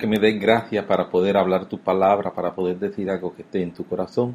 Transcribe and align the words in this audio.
que 0.00 0.06
me 0.06 0.18
des 0.18 0.40
gracias 0.40 0.84
para 0.86 1.08
poder 1.10 1.36
hablar 1.36 1.66
tu 1.66 1.78
palabra, 1.78 2.32
para 2.32 2.54
poder 2.54 2.78
decir 2.78 3.08
algo 3.10 3.34
que 3.36 3.42
esté 3.42 3.62
en 3.62 3.72
tu 3.72 3.84
corazón. 3.84 4.34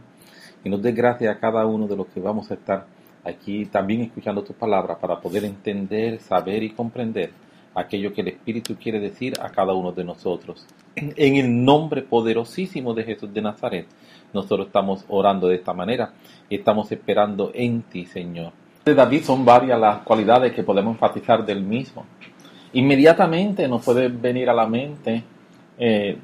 Y 0.64 0.70
nos 0.70 0.82
des 0.82 0.96
gracias 0.96 1.36
a 1.36 1.40
cada 1.40 1.66
uno 1.66 1.88
de 1.88 1.98
los 1.98 2.08
que 2.08 2.20
vamos 2.22 2.50
a 2.52 2.54
estar 2.54 2.86
aquí 3.26 3.66
también 3.66 4.02
escuchando 4.02 4.44
tu 4.44 4.54
palabra 4.54 4.98
para 4.98 5.20
poder 5.20 5.44
entender, 5.44 6.22
saber 6.22 6.64
y 6.64 6.70
comprender 6.70 7.32
aquello 7.74 8.14
que 8.14 8.22
el 8.22 8.30
Espíritu 8.30 8.76
quiere 8.76 9.00
decir 9.00 9.34
a 9.42 9.50
cada 9.50 9.74
uno 9.74 9.92
de 9.92 10.04
nosotros. 10.04 10.66
En 10.96 11.36
el 11.36 11.66
nombre 11.66 12.04
poderosísimo 12.04 12.94
de 12.94 13.04
Jesús 13.04 13.34
de 13.34 13.42
Nazaret, 13.42 13.88
nosotros 14.34 14.68
estamos 14.68 15.04
orando 15.10 15.48
de 15.48 15.56
esta 15.56 15.74
manera 15.74 16.14
y 16.48 16.56
estamos 16.56 16.92
esperando 16.92 17.52
en 17.54 17.82
ti, 17.82 18.06
Señor. 18.06 18.54
De 18.86 18.94
David 18.94 19.24
son 19.24 19.44
varias 19.44 19.80
las 19.80 20.04
cualidades 20.04 20.54
que 20.54 20.64
podemos 20.64 20.94
enfatizar 20.94 21.44
del 21.44 21.64
mismo. 21.64 22.06
Inmediatamente 22.74 23.68
nos 23.68 23.84
puede 23.84 24.10
venir 24.10 24.50
a 24.50 24.54
la 24.54 24.68
mente 24.68 25.24
eh, 25.78 26.18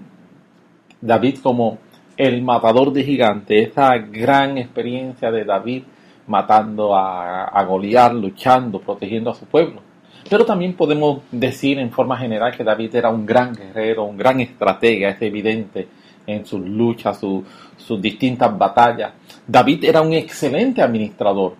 David 1.01 1.39
como 1.41 1.77
el 2.17 2.41
matador 2.41 2.91
de 2.93 3.03
gigantes, 3.03 3.69
esa 3.69 3.97
gran 3.97 4.57
experiencia 4.57 5.31
de 5.31 5.43
David 5.45 5.83
matando 6.27 6.95
a, 6.95 7.45
a 7.45 7.63
Goliat, 7.63 8.13
luchando, 8.13 8.79
protegiendo 8.79 9.31
a 9.31 9.35
su 9.35 9.45
pueblo. 9.45 9.81
Pero 10.29 10.45
también 10.45 10.75
podemos 10.75 11.21
decir 11.31 11.79
en 11.79 11.91
forma 11.91 12.17
general 12.17 12.55
que 12.55 12.63
David 12.63 12.95
era 12.95 13.09
un 13.09 13.25
gran 13.25 13.53
guerrero, 13.53 14.03
un 14.03 14.17
gran 14.17 14.39
estratega, 14.39 15.09
es 15.09 15.21
evidente 15.21 15.87
en 16.27 16.45
sus 16.45 16.61
luchas, 16.61 17.19
sus 17.19 18.01
distintas 18.01 18.55
batallas. 18.57 19.13
David 19.47 19.83
era 19.85 20.01
un 20.01 20.13
excelente 20.13 20.81
administrador. 20.81 21.55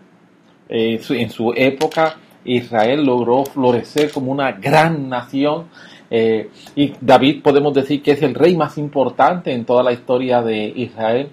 Eh, 0.70 1.02
en 1.10 1.30
su 1.30 1.52
época 1.56 2.16
Israel 2.46 3.04
logró 3.04 3.44
florecer 3.44 4.12
como 4.12 4.32
una 4.32 4.54
gran 4.54 5.10
nación 5.10 5.66
eh, 6.14 6.50
y 6.76 6.94
David 7.00 7.42
podemos 7.42 7.74
decir 7.74 8.04
que 8.04 8.12
es 8.12 8.22
el 8.22 8.36
rey 8.36 8.58
más 8.58 8.78
importante 8.78 9.54
en 9.54 9.64
toda 9.64 9.82
la 9.82 9.94
historia 9.94 10.42
de 10.42 10.66
Israel. 10.76 11.30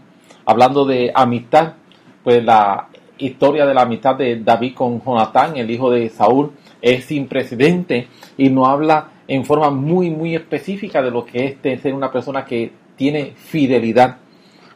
Hablando 0.46 0.84
de 0.84 1.10
amistad, 1.12 1.74
pues 2.22 2.44
la 2.44 2.88
historia 3.18 3.66
de 3.66 3.74
la 3.74 3.82
amistad 3.82 4.14
de 4.14 4.36
David 4.36 4.74
con 4.74 5.02
Jonatán, 5.02 5.56
el 5.56 5.68
hijo 5.68 5.90
de 5.90 6.08
Saúl, 6.08 6.52
es 6.80 7.06
sin 7.06 7.26
precedente 7.26 8.06
y 8.36 8.50
nos 8.50 8.68
habla 8.68 9.08
en 9.26 9.44
forma 9.44 9.70
muy, 9.70 10.10
muy 10.10 10.36
específica 10.36 11.02
de 11.02 11.10
lo 11.10 11.26
que 11.26 11.58
es 11.60 11.82
ser 11.82 11.92
una 11.92 12.12
persona 12.12 12.44
que 12.44 12.70
tiene 12.94 13.32
fidelidad. 13.34 14.18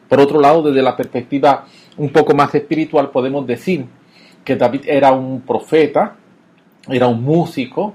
Por 0.09 0.19
otro 0.19 0.39
lado, 0.39 0.61
desde 0.63 0.81
la 0.81 0.97
perspectiva 0.97 1.65
un 1.95 2.09
poco 2.09 2.35
más 2.35 2.53
espiritual, 2.53 3.09
podemos 3.09 3.47
decir 3.47 3.85
que 4.43 4.57
David 4.57 4.81
era 4.85 5.13
un 5.13 5.41
profeta, 5.41 6.17
era 6.89 7.07
un 7.07 7.23
músico, 7.23 7.93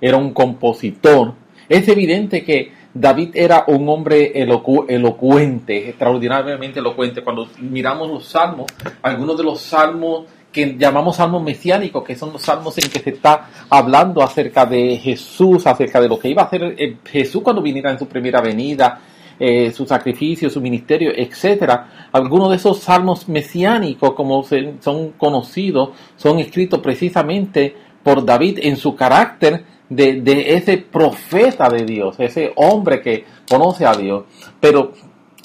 era 0.00 0.16
un 0.16 0.32
compositor, 0.32 1.34
es 1.70 1.88
evidente 1.88 2.44
que 2.44 2.72
David 2.92 3.30
era 3.34 3.64
un 3.68 3.88
hombre 3.88 4.32
elocuente, 4.34 5.88
extraordinariamente 5.88 6.80
elocuente. 6.80 7.22
Cuando 7.22 7.48
miramos 7.60 8.08
los 8.10 8.24
salmos, 8.26 8.66
algunos 9.02 9.38
de 9.38 9.44
los 9.44 9.60
salmos 9.60 10.24
que 10.50 10.76
llamamos 10.76 11.14
salmos 11.14 11.44
mesiánicos, 11.44 12.02
que 12.02 12.16
son 12.16 12.32
los 12.32 12.42
salmos 12.42 12.76
en 12.78 12.90
que 12.90 12.98
se 12.98 13.10
está 13.10 13.48
hablando 13.70 14.20
acerca 14.20 14.66
de 14.66 14.96
Jesús, 14.96 15.64
acerca 15.68 16.00
de 16.00 16.08
lo 16.08 16.18
que 16.18 16.28
iba 16.28 16.42
a 16.42 16.46
hacer 16.46 16.74
eh, 16.76 16.96
Jesús 17.04 17.40
cuando 17.42 17.62
viniera 17.62 17.92
en 17.92 18.00
su 18.00 18.08
primera 18.08 18.40
venida, 18.40 19.00
eh, 19.38 19.70
su 19.70 19.86
sacrificio, 19.86 20.50
su 20.50 20.60
ministerio, 20.60 21.12
etcétera. 21.14 22.08
Algunos 22.10 22.50
de 22.50 22.56
esos 22.56 22.80
salmos 22.80 23.28
mesiánicos, 23.28 24.14
como 24.14 24.42
son 24.42 25.12
conocidos, 25.12 25.90
son 26.16 26.40
escritos 26.40 26.80
precisamente 26.80 27.76
por 28.02 28.24
David 28.24 28.58
en 28.62 28.76
su 28.76 28.96
carácter 28.96 29.64
de, 29.90 30.54
ese 30.54 30.78
profeta 30.78 31.68
de 31.68 31.84
Dios, 31.84 32.16
ese 32.18 32.52
hombre 32.56 33.02
que 33.02 33.24
conoce 33.48 33.84
a 33.84 33.92
Dios. 33.92 34.24
Pero 34.58 34.92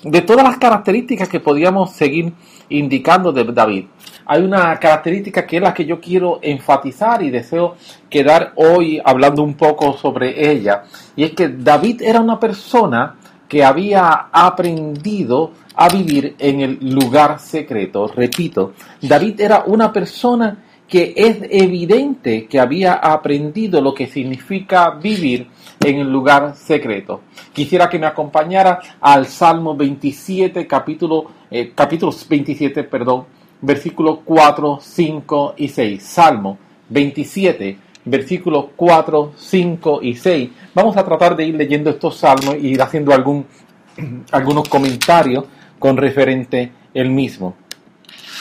de 0.03 0.21
todas 0.21 0.45
las 0.45 0.57
características 0.57 1.27
que 1.27 1.39
podíamos 1.39 1.91
seguir 1.91 2.31
indicando 2.69 3.31
de 3.31 3.43
David, 3.43 3.85
hay 4.27 4.41
una 4.41 4.79
característica 4.79 5.45
que 5.45 5.57
es 5.57 5.61
la 5.61 5.73
que 5.73 5.85
yo 5.85 5.99
quiero 5.99 6.39
enfatizar 6.41 7.21
y 7.21 7.29
deseo 7.29 7.75
quedar 8.09 8.53
hoy 8.55 9.01
hablando 9.03 9.43
un 9.43 9.55
poco 9.55 9.93
sobre 9.93 10.51
ella. 10.51 10.83
Y 11.15 11.23
es 11.23 11.31
que 11.33 11.49
David 11.49 12.01
era 12.01 12.21
una 12.21 12.39
persona 12.39 13.17
que 13.47 13.63
había 13.63 14.29
aprendido 14.31 15.51
a 15.75 15.89
vivir 15.89 16.35
en 16.39 16.61
el 16.61 16.79
lugar 16.81 17.39
secreto. 17.39 18.07
Repito, 18.07 18.73
David 19.01 19.41
era 19.41 19.63
una 19.67 19.91
persona 19.91 20.64
que 20.87 21.13
es 21.15 21.37
evidente 21.49 22.45
que 22.45 22.59
había 22.59 22.93
aprendido 22.93 23.81
lo 23.81 23.93
que 23.93 24.07
significa 24.07 24.91
vivir 24.91 25.47
en 25.83 25.99
el 25.99 26.11
lugar 26.11 26.55
secreto. 26.55 27.21
Quisiera 27.53 27.89
que 27.89 27.99
me 27.99 28.05
acompañara 28.05 28.79
al 29.01 29.25
Salmo 29.25 29.75
27, 29.75 30.67
capítulo, 30.67 31.31
eh, 31.49 31.71
capítulo 31.73 32.13
27, 32.29 32.83
perdón, 32.83 33.25
versículos 33.61 34.19
4, 34.23 34.79
5 34.81 35.55
y 35.57 35.67
6. 35.67 36.03
Salmo 36.03 36.57
27, 36.89 37.77
versículos 38.05 38.65
4, 38.75 39.33
5 39.35 39.99
y 40.03 40.15
6. 40.15 40.49
Vamos 40.73 40.95
a 40.97 41.03
tratar 41.03 41.35
de 41.35 41.45
ir 41.45 41.55
leyendo 41.55 41.89
estos 41.89 42.17
salmos 42.17 42.55
y 42.61 42.67
ir 42.67 42.81
haciendo 42.81 43.13
algún, 43.13 43.45
algunos 44.31 44.69
comentarios 44.69 45.45
con 45.79 45.97
referente 45.97 46.71
el 46.93 47.09
mismo. 47.09 47.55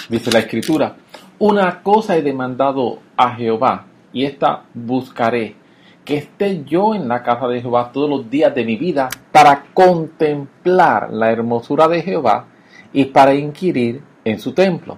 Dice 0.08 0.30
la 0.30 0.40
escritura. 0.40 0.96
Una 1.40 1.82
cosa 1.82 2.16
he 2.16 2.22
demandado 2.22 3.00
a 3.16 3.34
Jehová, 3.34 3.86
y 4.12 4.24
esta 4.24 4.62
buscaré, 4.72 5.56
que 6.04 6.16
esté 6.18 6.62
yo 6.64 6.94
en 6.94 7.08
la 7.08 7.24
casa 7.24 7.48
de 7.48 7.60
Jehová 7.60 7.90
todos 7.92 8.08
los 8.08 8.30
días 8.30 8.54
de 8.54 8.64
mi 8.64 8.76
vida 8.76 9.08
para 9.32 9.64
contemplar 9.74 11.12
la 11.12 11.32
hermosura 11.32 11.88
de 11.88 12.02
Jehová 12.02 12.44
y 12.92 13.06
para 13.06 13.34
inquirir 13.34 14.00
en 14.24 14.38
su 14.38 14.52
templo. 14.52 14.96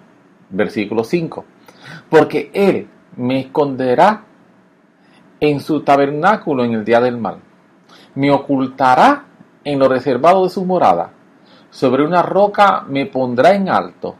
Versículo 0.50 1.04
5. 1.04 1.44
Porque 2.10 2.50
Él 2.52 2.86
me 3.16 3.40
esconderá 3.40 4.24
en 5.40 5.60
su 5.60 5.80
tabernáculo 5.80 6.64
en 6.64 6.74
el 6.74 6.84
día 6.84 7.00
del 7.00 7.16
mal. 7.16 7.38
Me 8.14 8.30
ocultará 8.30 9.24
en 9.64 9.78
lo 9.78 9.88
reservado 9.88 10.44
de 10.44 10.50
su 10.50 10.66
morada. 10.66 11.12
Sobre 11.70 12.04
una 12.04 12.20
roca 12.20 12.84
me 12.86 13.06
pondrá 13.06 13.54
en 13.54 13.70
alto. 13.70 14.16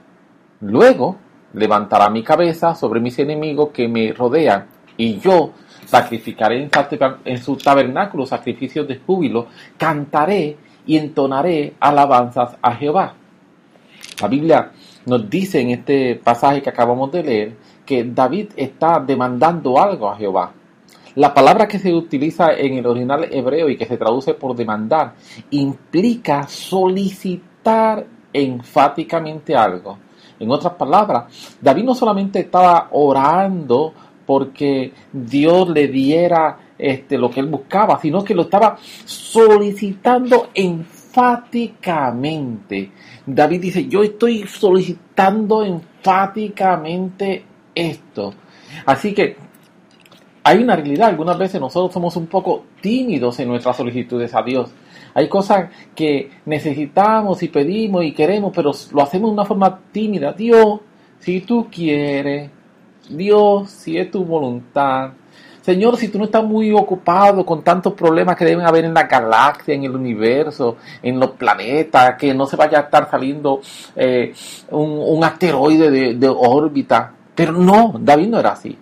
Luego 0.61 1.26
levantará 1.53 2.09
mi 2.11 2.23
cabeza 2.23 2.75
sobre 2.75 3.01
mis 3.01 3.19
enemigos 3.19 3.71
que 3.71 3.89
me 3.89 4.13
rodean, 4.13 4.67
y 4.97 5.19
yo 5.19 5.53
sacrificaré 5.85 6.69
en 7.25 7.39
su 7.39 7.57
tabernáculo 7.57 8.27
sacrificios 8.27 8.89
de 8.89 8.99
júbilo, 8.99 9.47
cantaré 9.77 10.57
y 10.87 10.97
entonaré 10.97 11.75
alabanzas 11.81 12.57
a 12.61 12.73
Jehová. 12.75 13.15
La 14.21 14.29
Biblia 14.29 14.73
nos 15.07 15.29
dice 15.29 15.61
en 15.61 15.71
este 15.71 16.17
pasaje 16.17 16.63
que 16.63 16.71
acabamos 16.71 17.13
de 17.13 17.23
leer 17.23 17.57
que 17.85 18.05
David 18.05 18.49
está 18.57 18.99
demandando 18.99 19.79
algo 19.81 20.09
a 20.09 20.17
Jehová. 20.17 20.53
La 21.15 21.33
palabra 21.33 21.67
que 21.67 21.79
se 21.79 21.95
utiliza 21.95 22.53
en 22.53 22.75
el 22.75 22.87
original 22.87 23.27
hebreo 23.31 23.69
y 23.71 23.77
que 23.77 23.87
se 23.87 23.97
traduce 23.97 24.35
por 24.35 24.55
demandar 24.55 25.15
implica 25.51 26.47
solicitar 26.47 28.07
enfáticamente 28.33 29.55
algo. 29.55 29.99
En 30.39 30.51
otras 30.51 30.75
palabras, 30.75 31.57
David 31.61 31.85
no 31.85 31.95
solamente 31.95 32.41
estaba 32.41 32.89
orando 32.93 33.95
porque 34.27 34.93
Dios 35.13 35.69
le 35.69 35.87
diera 35.89 36.59
este, 36.79 37.17
lo 37.17 37.31
que 37.31 37.41
él 37.41 37.47
buscaba, 37.47 37.99
sino 38.01 38.23
que 38.25 38.35
lo 38.35 38.43
estaba 38.43 38.77
solicitando 39.05 40.51
enfáticamente. 40.53 42.91
David 43.25 43.61
dice, 43.61 43.87
yo 43.87 44.03
estoy 44.03 44.47
solicitando 44.47 45.65
enfáticamente 45.65 47.45
esto. 47.75 48.35
Así 48.85 49.15
que 49.15 49.46
hay 50.47 50.63
una 50.63 50.77
realidad, 50.77 51.09
algunas 51.09 51.37
veces 51.37 51.61
nosotros 51.61 51.93
somos 51.93 52.15
un 52.15 52.29
poco 52.29 52.67
tímidos 52.81 53.41
en 53.41 53.49
nuestras 53.49 53.77
solicitudes 53.77 54.33
a 54.33 54.43
Dios. 54.43 54.71
Hay 55.13 55.29
cosas 55.29 55.71
que 55.93 56.31
necesitamos 56.45 57.43
y 57.43 57.49
pedimos 57.49 58.05
y 58.05 58.13
queremos, 58.13 58.53
pero 58.55 58.71
lo 58.93 59.03
hacemos 59.03 59.31
de 59.31 59.35
una 59.35 59.45
forma 59.45 59.81
tímida. 59.91 60.33
Dios, 60.33 60.79
si 61.19 61.41
tú 61.41 61.67
quieres, 61.69 62.49
Dios, 63.11 63.69
si 63.71 63.99
es 63.99 64.09
tu 64.09 64.25
voluntad. 64.25 65.15
Señor, 65.63 65.97
si 65.97 66.11
tú 66.11 66.19
no 66.19 66.27
estás 66.27 66.45
muy 66.45 66.71
ocupado 66.71 67.45
con 67.45 67.65
tantos 67.65 67.95
problemas 67.95 68.37
que 68.37 68.45
deben 68.45 68.65
haber 68.65 68.85
en 68.85 68.95
la 68.95 69.03
galaxia, 69.03 69.75
en 69.75 69.83
el 69.83 69.97
universo, 69.97 70.77
en 71.03 71.19
los 71.19 71.33
planetas, 71.33 72.15
que 72.17 72.33
no 72.33 72.47
se 72.47 72.55
vaya 72.55 72.79
a 72.79 72.83
estar 72.83 73.11
saliendo 73.11 73.63
eh, 73.97 74.33
un, 74.71 75.25
asteroide 75.25 75.91
de, 75.91 76.15
de 76.15 76.29
órbita. 76.29 77.13
Pero 77.35 77.51
no, 77.51 77.97
David 77.99 78.29
no 78.29 78.39
era 78.39 78.53
así. 78.53 78.79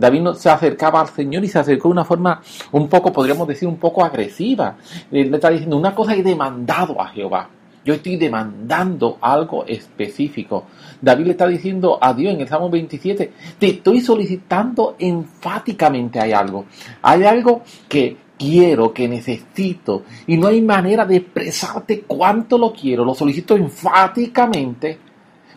David 0.00 0.32
se 0.34 0.50
acercaba 0.50 1.00
al 1.00 1.08
Señor 1.08 1.44
y 1.44 1.48
se 1.48 1.58
acercó 1.58 1.88
de 1.88 1.92
una 1.92 2.04
forma 2.04 2.40
un 2.72 2.88
poco, 2.88 3.12
podríamos 3.12 3.46
decir, 3.46 3.68
un 3.68 3.76
poco 3.76 4.04
agresiva. 4.04 4.76
Le 5.10 5.22
está 5.22 5.50
diciendo, 5.50 5.76
una 5.76 5.94
cosa 5.94 6.14
he 6.14 6.22
demandado 6.22 7.00
a 7.00 7.08
Jehová. 7.08 7.48
Yo 7.84 7.94
estoy 7.94 8.16
demandando 8.16 9.18
algo 9.20 9.64
específico. 9.66 10.66
David 11.00 11.24
le 11.24 11.30
está 11.32 11.46
diciendo 11.46 11.98
a 12.00 12.12
Dios 12.12 12.34
en 12.34 12.40
el 12.42 12.48
Salmo 12.48 12.68
27, 12.68 13.32
te 13.58 13.66
estoy 13.66 14.00
solicitando 14.00 14.96
enfáticamente 14.98 16.20
hay 16.20 16.32
algo. 16.32 16.66
Hay 17.02 17.24
algo 17.24 17.62
que 17.88 18.16
quiero, 18.38 18.92
que 18.92 19.06
necesito, 19.06 20.04
y 20.26 20.36
no 20.36 20.48
hay 20.48 20.62
manera 20.62 21.04
de 21.04 21.16
expresarte 21.16 22.02
cuánto 22.02 22.56
lo 22.56 22.72
quiero, 22.72 23.04
lo 23.04 23.14
solicito 23.14 23.54
enfáticamente, 23.54 24.98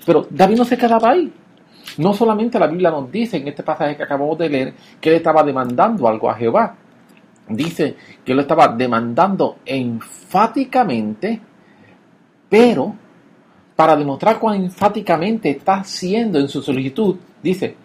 pero 0.05 0.27
David 0.29 0.57
no 0.57 0.65
se 0.65 0.77
quedaba 0.77 1.11
ahí. 1.11 1.31
No 1.97 2.13
solamente 2.13 2.59
la 2.59 2.67
Biblia 2.67 2.91
nos 2.91 3.11
dice 3.11 3.37
en 3.37 3.47
este 3.47 3.63
pasaje 3.63 3.95
que 3.95 4.03
acabamos 4.03 4.37
de 4.37 4.49
leer 4.49 4.73
que 4.99 5.09
él 5.09 5.15
estaba 5.15 5.43
demandando 5.43 6.07
algo 6.07 6.29
a 6.29 6.35
Jehová. 6.35 6.75
Dice 7.47 7.95
que 8.23 8.31
él 8.31 8.37
lo 8.37 8.41
estaba 8.41 8.69
demandando 8.69 9.57
enfáticamente, 9.65 11.39
pero 12.49 12.95
para 13.75 13.95
demostrar 13.95 14.39
cuán 14.39 14.63
enfáticamente 14.63 15.49
está 15.49 15.75
haciendo 15.75 16.39
en 16.39 16.47
su 16.47 16.61
solicitud, 16.61 17.17
dice, 17.41 17.75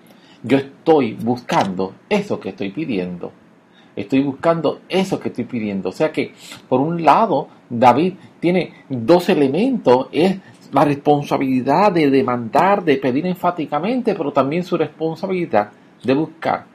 yo 0.43 0.59
estoy 0.59 1.15
buscando 1.15 1.95
eso 2.09 2.39
que 2.39 2.51
estoy 2.51 2.71
pidiendo. 2.71 3.33
Estoy 3.97 4.23
buscando 4.23 4.83
eso 4.89 5.19
que 5.19 5.31
estoy 5.31 5.45
pidiendo. 5.45 5.89
O 5.89 5.93
sea 5.93 6.13
que, 6.13 6.33
por 6.69 6.81
un 6.81 7.05
lado, 7.05 7.49
David 7.69 8.15
tiene 8.39 8.73
dos 8.89 9.29
elementos. 9.29 10.07
Es 10.13 10.39
la 10.73 10.85
responsabilidad 10.85 11.93
de 11.93 12.11
demandar, 12.11 12.85
de 12.85 12.97
pedir 12.97 13.27
enfáticamente, 13.27 14.15
pero 14.15 14.33
también 14.33 14.65
su 14.65 14.77
responsabilidad 14.77 15.71
de 16.03 16.15
buscar. 16.15 16.67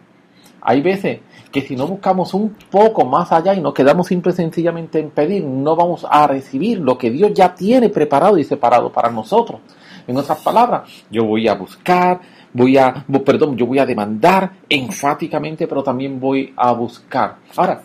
Hay 0.62 0.82
veces 0.82 1.20
que 1.52 1.62
si 1.62 1.76
no 1.76 1.88
buscamos 1.88 2.34
un 2.34 2.56
poco 2.72 3.06
más 3.06 3.32
allá 3.32 3.54
y 3.54 3.62
nos 3.62 3.74
quedamos 3.74 4.08
simple 4.08 4.32
sencillamente 4.32 5.00
en 5.00 5.12
pedir, 5.12 5.44
no 5.44 5.76
vamos 5.76 6.06
a 6.10 6.26
recibir 6.26 6.80
lo 6.80 6.98
que 6.98 7.12
Dios 7.12 7.34
ya 7.34 7.54
tiene 7.54 7.90
preparado 7.90 8.38
y 8.38 8.44
separado 8.44 8.92
para 8.92 9.12
nosotros. 9.12 9.60
En 10.08 10.18
otras 10.18 10.40
palabras, 10.40 10.90
yo 11.12 11.26
voy 11.26 11.48
a 11.48 11.56
buscar, 11.56 12.22
voy 12.54 12.78
a, 12.78 13.06
perdón, 13.26 13.58
yo 13.58 13.66
voy 13.66 13.80
a 13.80 13.86
demandar 13.86 14.52
enfáticamente, 14.70 15.68
pero 15.68 15.84
también 15.84 16.20
voy 16.20 16.54
a 16.56 16.72
buscar. 16.72 17.38
Ahora, 17.56 17.82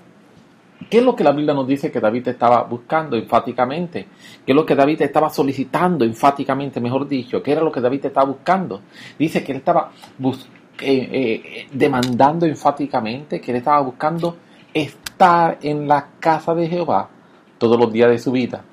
¿Qué 0.88 0.98
es 0.98 1.04
lo 1.04 1.14
que 1.16 1.25
la 1.25 1.32
Biblia 1.32 1.54
nos 1.54 1.66
dice 1.66 1.90
que 1.90 2.00
David 2.00 2.28
estaba 2.28 2.62
buscando 2.62 3.16
enfáticamente? 3.16 4.06
¿Qué 4.46 4.52
es 4.52 4.56
lo 4.56 4.64
que 4.64 4.75
David 4.75 5.02
estaba 5.02 5.28
solicitando 5.28 6.04
enfáticamente, 6.04 6.80
mejor 6.80 7.06
dicho? 7.08 7.42
¿Qué 7.42 7.52
era 7.52 7.62
lo 7.62 7.72
que 7.72 7.80
David 7.80 8.06
estaba 8.06 8.26
buscando? 8.26 8.82
Dice 9.19 9.42
que 9.42 9.52
él 9.52 9.58
estaba 9.58 9.90
eh, 10.22 10.38
eh, 10.80 11.66
demandando 11.72 12.46
enfáticamente, 12.46 13.40
que 13.40 13.50
él 13.50 13.58
estaba 13.58 13.80
buscando 13.80 14.36
estar 14.72 15.58
en 15.62 15.88
la 15.88 16.10
casa 16.20 16.54
de 16.54 16.69
Jehová 16.69 17.10
todos 17.58 17.78
los 17.78 17.92
días 17.92 18.10
de 18.10 18.19
su 18.19 18.31
vida. 18.31 18.64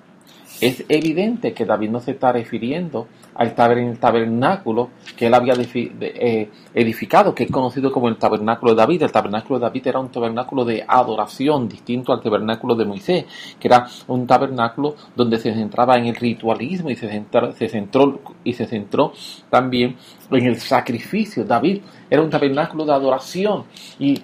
Es 0.62 0.86
evidente 0.88 1.54
que 1.54 1.66
David 1.66 1.90
no 1.90 2.00
se 2.00 2.12
está 2.12 2.32
refiriendo 2.32 3.08
al 3.36 3.54
tabernáculo 3.54 4.90
que 5.16 5.28
él 5.28 5.34
había 5.34 5.54
eh, 5.56 6.50
edificado, 6.74 7.36
que 7.36 7.44
es 7.44 7.52
conocido 7.52 7.92
como 7.92 8.08
el 8.08 8.18
tabernáculo 8.18 8.74
de 8.74 8.78
David. 8.78 9.04
El 9.04 9.12
tabernáculo 9.12 9.60
de 9.60 9.66
David 9.66 9.88
era 9.88 10.00
un 10.00 10.10
tabernáculo 10.10 10.66
de 10.66 10.84
adoración, 10.88 11.68
distinto 11.68 12.14
al 12.14 12.22
tabernáculo 12.22 12.76
de 12.76 12.86
Moisés, 12.86 13.26
que 13.60 13.68
era 13.68 13.86
un 14.08 14.26
tabernáculo 14.26 14.96
donde 15.16 15.38
se 15.38 15.54
centraba 15.54 15.98
en 15.98 16.08
el 16.08 16.16
ritualismo 16.16 16.90
y 16.90 16.96
se, 16.96 17.08
se 17.56 17.70
centró 17.70 18.20
y 18.44 18.54
se 18.54 18.66
centró 18.66 19.12
también 19.50 19.98
en 20.32 20.46
el 20.46 20.58
sacrificio. 20.58 21.44
David 21.44 21.82
era 22.10 22.22
un 22.22 22.30
tabernáculo 22.30 22.86
de 22.86 22.94
adoración 22.94 23.66
y 24.00 24.22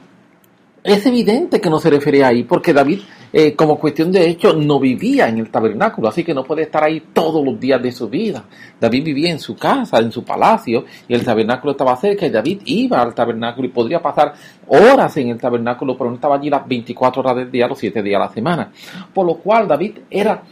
es 0.84 1.06
evidente 1.06 1.62
que 1.62 1.70
no 1.70 1.80
se 1.80 1.90
refería 1.90 2.28
ahí, 2.28 2.44
porque 2.44 2.74
David, 2.74 3.02
eh, 3.34 3.56
como 3.56 3.80
cuestión 3.80 4.12
de 4.12 4.28
hecho, 4.30 4.54
no 4.54 4.80
vivía 4.80 5.30
en 5.30 5.38
el 5.38 5.50
tabernáculo, 5.50 6.10
así 6.10 6.24
que 6.24 6.34
no 6.34 6.44
puede 6.44 6.64
estar 6.64 6.84
ahí 6.84 7.02
todos 7.14 7.44
los 7.46 7.60
días 7.60 7.82
de 7.82 7.92
su 7.92 8.10
vida. 8.10 8.44
David 8.80 9.06
vivía 9.06 9.32
en 9.32 9.40
su 9.40 9.56
casa, 9.56 10.00
en 10.00 10.12
su 10.12 10.24
palacio, 10.24 10.86
y 11.08 11.14
el 11.14 11.24
tabernáculo 11.24 11.72
estaba 11.72 11.96
cerca, 11.96 12.26
y 12.26 12.30
David 12.30 12.62
iba 12.66 13.02
al 13.02 13.14
tabernáculo 13.14 13.68
y 13.68 13.72
podría 13.72 14.02
pasar 14.02 14.34
horas 14.68 15.16
en 15.18 15.30
el 15.30 15.40
tabernáculo, 15.40 15.98
pero 15.98 16.10
no 16.10 16.16
estaba 16.16 16.36
allí 16.36 16.50
las 16.50 16.68
24 16.68 17.22
horas 17.22 17.36
del 17.38 17.52
día, 17.52 17.68
los 17.68 17.80
7 17.80 18.04
días 18.04 18.22
a 18.22 18.26
la 18.26 18.34
semana. 18.34 18.72
Por 19.14 19.26
lo 19.26 19.36
cual 19.36 19.68
David 19.68 20.00
era, 20.10 20.44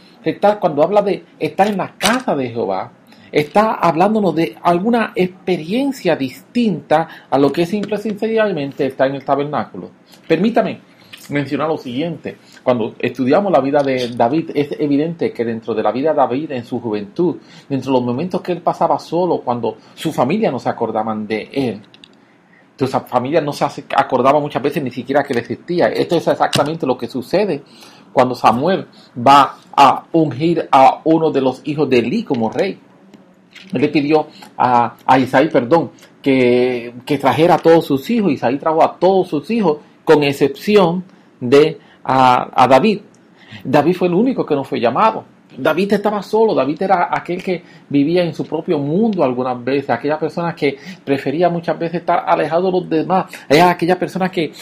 cuando 0.58 0.82
habla 0.82 1.02
de 1.02 1.24
estar 1.38 1.66
en 1.66 1.76
la 1.76 1.94
casa 1.98 2.34
de 2.34 2.48
Jehová, 2.48 2.92
está 3.30 3.74
hablándonos 3.74 4.34
de 4.34 4.56
alguna 4.62 5.12
experiencia 5.14 6.16
distinta 6.16 7.08
a 7.30 7.38
lo 7.38 7.52
que 7.52 7.66
simple 7.66 7.96
y 7.96 7.98
sencillamente 7.98 8.86
está 8.86 9.06
en 9.06 9.16
el 9.16 9.24
tabernáculo. 9.24 9.90
Permítame 10.26 10.80
mencionar 11.28 11.68
lo 11.68 11.78
siguiente. 11.78 12.36
Cuando 12.62 12.94
estudiamos 12.98 13.52
la 13.52 13.60
vida 13.60 13.82
de 13.82 14.08
David, 14.08 14.50
es 14.54 14.72
evidente 14.78 15.32
que 15.32 15.44
dentro 15.44 15.74
de 15.74 15.82
la 15.82 15.92
vida 15.92 16.10
de 16.10 16.16
David 16.16 16.52
en 16.52 16.64
su 16.64 16.80
juventud, 16.80 17.36
dentro 17.68 17.92
de 17.92 17.98
los 17.98 18.06
momentos 18.06 18.40
que 18.40 18.52
él 18.52 18.62
pasaba 18.62 18.98
solo, 18.98 19.38
cuando 19.38 19.76
su 19.94 20.12
familia 20.12 20.50
no 20.50 20.58
se 20.58 20.68
acordaban 20.68 21.26
de 21.26 21.48
él, 21.52 21.82
su 22.76 22.86
familia 22.86 23.40
no 23.40 23.52
se 23.52 23.64
acordaba 23.94 24.40
muchas 24.40 24.62
veces 24.62 24.82
ni 24.82 24.90
siquiera 24.90 25.22
que 25.22 25.32
él 25.32 25.40
existía. 25.40 25.88
Esto 25.88 26.16
es 26.16 26.26
exactamente 26.26 26.86
lo 26.86 26.96
que 26.96 27.08
sucede 27.08 27.62
cuando 28.12 28.34
Samuel 28.34 28.86
va 29.16 29.56
a 29.76 30.04
ungir 30.12 30.68
a 30.72 31.00
uno 31.04 31.30
de 31.30 31.40
los 31.40 31.60
hijos 31.64 31.88
de 31.88 31.98
Eli 31.98 32.24
como 32.24 32.50
rey 32.50 32.78
le 33.72 33.88
pidió 33.88 34.26
a, 34.56 34.94
a 35.06 35.18
Isaí, 35.18 35.48
perdón, 35.48 35.90
que, 36.22 36.92
trajera 37.20 37.54
a 37.54 37.58
todos 37.58 37.86
sus 37.86 38.08
hijos. 38.10 38.32
Isaí 38.32 38.58
trajo 38.58 38.82
a 38.82 38.96
todos 38.98 39.28
sus 39.28 39.50
hijos, 39.50 39.78
con 40.04 40.22
excepción 40.22 41.04
de 41.40 41.78
a, 42.04 42.66
David. 42.68 43.00
David 43.64 43.94
fue 43.94 44.08
el 44.08 44.14
único 44.14 44.46
que 44.46 44.54
no 44.54 44.64
fue 44.64 44.80
llamado. 44.80 45.24
David 45.56 45.94
estaba 45.94 46.22
solo, 46.22 46.54
David 46.54 46.82
era 46.82 47.08
aquel 47.10 47.42
que 47.42 47.62
vivía 47.88 48.22
en 48.22 48.32
su 48.32 48.46
propio 48.46 48.78
mundo 48.78 49.24
algunas 49.24 49.62
veces, 49.62 49.90
aquella 49.90 50.16
persona 50.16 50.54
que 50.54 50.78
prefería 51.04 51.48
muchas 51.48 51.76
veces 51.76 52.00
estar 52.00 52.22
alejado 52.24 52.66
de 52.66 52.72
los 52.72 52.88
demás, 52.88 53.26
era 53.48 53.70
aquella 53.70 53.98
persona 53.98 54.30
que 54.30 54.52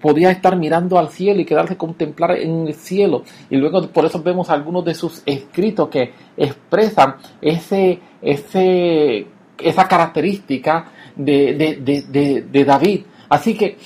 podía 0.00 0.32
estar 0.32 0.56
mirando 0.56 0.98
al 0.98 1.08
cielo 1.10 1.40
y 1.40 1.44
quedarse 1.44 1.76
contemplar 1.76 2.32
en 2.32 2.66
el 2.66 2.74
cielo. 2.74 3.22
Y 3.48 3.56
luego 3.56 3.86
por 3.88 4.04
eso 4.06 4.20
vemos 4.22 4.50
algunos 4.50 4.84
de 4.84 4.94
sus 4.94 5.22
escritos 5.24 5.88
que 5.88 6.12
expresan 6.36 7.14
ese, 7.40 8.00
ese, 8.20 9.26
esa 9.58 9.86
característica 9.86 10.86
de, 11.14 11.78
de, 11.80 12.42
de 12.42 12.64
David. 12.64 13.02
Así 13.28 13.54
que 13.54 13.76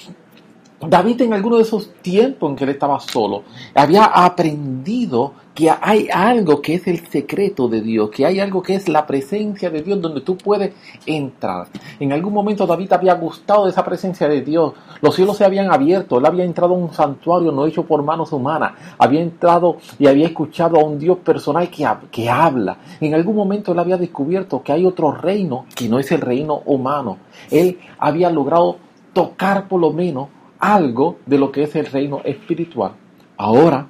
David 0.81 1.23
en 1.23 1.35
alguno 1.35 1.57
de 1.57 1.63
esos 1.63 1.93
tiempos 2.03 2.51
en 2.51 2.57
que 2.57 2.63
él 2.63 2.71
estaba 2.71 3.01
solo, 3.01 3.43
había 3.75 4.05
aprendido 4.05 5.33
que 5.53 5.69
hay 5.69 6.09
algo 6.13 6.63
que 6.63 6.75
es 6.75 6.87
el 6.87 7.05
secreto 7.09 7.67
de 7.67 7.81
Dios, 7.81 8.11
que 8.11 8.25
hay 8.25 8.39
algo 8.39 8.63
que 8.63 8.77
es 8.77 8.89
la 8.89 9.05
presencia 9.05 9.71
de 9.71 9.83
Dios 9.83 10.01
donde 10.01 10.21
tú 10.21 10.37
puedes 10.37 10.73
entrar. 11.05 11.67
En 11.99 12.13
algún 12.13 12.33
momento 12.33 12.65
David 12.65 12.93
había 12.93 13.15
gustado 13.15 13.65
de 13.65 13.73
esa 13.73 13.85
presencia 13.85 14.29
de 14.29 14.43
Dios. 14.43 14.75
Los 15.01 15.17
cielos 15.17 15.37
se 15.37 15.45
habían 15.45 15.73
abierto, 15.73 16.19
él 16.19 16.27
había 16.27 16.45
entrado 16.45 16.75
a 16.75 16.79
un 16.79 16.93
santuario 16.93 17.51
no 17.51 17.67
hecho 17.67 17.85
por 17.85 18.05
manos 18.05 18.33
humanas, 18.33 18.75
había 18.99 19.21
entrado 19.21 19.79
y 19.99 20.07
había 20.07 20.29
escuchado 20.29 20.77
a 20.77 20.85
un 20.85 20.97
Dios 20.97 21.19
personal 21.19 21.69
que, 21.71 21.85
que 22.13 22.31
habla. 22.31 22.79
En 23.01 23.15
algún 23.15 23.35
momento 23.35 23.73
él 23.73 23.81
había 23.81 23.97
descubierto 23.97 24.63
que 24.63 24.71
hay 24.71 24.87
otro 24.87 25.11
reino 25.11 25.67
que 25.75 25.89
no 25.89 25.99
es 25.99 26.13
el 26.13 26.21
reino 26.21 26.63
humano. 26.67 27.19
Él 27.51 27.81
había 27.99 28.31
logrado 28.31 28.77
tocar 29.13 29.67
por 29.67 29.81
lo 29.81 29.93
menos 29.93 30.29
algo 30.59 31.19
de 31.27 31.39
lo 31.39 31.53
que 31.53 31.63
es 31.63 31.77
el 31.77 31.87
reino 31.87 32.21
espiritual. 32.25 32.93
Ahora, 33.37 33.87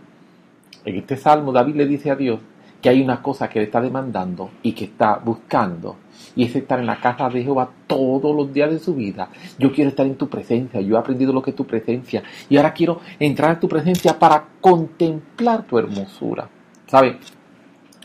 en 0.85 0.97
este 0.97 1.17
salmo, 1.17 1.53
David 1.53 1.77
le 1.77 1.87
dice 1.87 2.11
a 2.11 2.17
Dios 2.17 2.41
que 2.81 2.89
hay 2.89 3.01
una 3.01 3.23
cosa 3.23 3.49
que 3.49 3.59
le 3.59 3.65
está 3.67 3.81
demandando 3.81 4.51
y 4.63 4.73
que 4.73 4.85
está 4.85 5.19
buscando. 5.19 5.97
Y 6.37 6.45
es 6.45 6.55
estar 6.55 6.79
en 6.79 6.87
la 6.87 7.01
casa 7.01 7.29
de 7.29 7.43
Jehová 7.43 7.69
todos 7.87 8.35
los 8.35 8.53
días 8.53 8.71
de 8.71 8.79
su 8.79 8.95
vida. 8.95 9.31
Yo 9.59 9.73
quiero 9.73 9.91
estar 9.91 10.07
en 10.07 10.17
tu 10.17 10.29
presencia. 10.29 10.81
Yo 10.81 10.97
he 10.97 10.99
aprendido 10.99 11.33
lo 11.33 11.43
que 11.43 11.51
es 11.51 11.57
tu 11.57 11.67
presencia. 11.67 12.23
Y 12.49 12.57
ahora 12.57 12.73
quiero 12.73 13.01
entrar 13.19 13.53
en 13.53 13.61
tu 13.61 13.69
presencia 13.69 14.19
para 14.19 14.45
contemplar 14.61 15.65
tu 15.65 15.79
hermosura. 15.79 16.49
¿Sabe? 16.87 17.19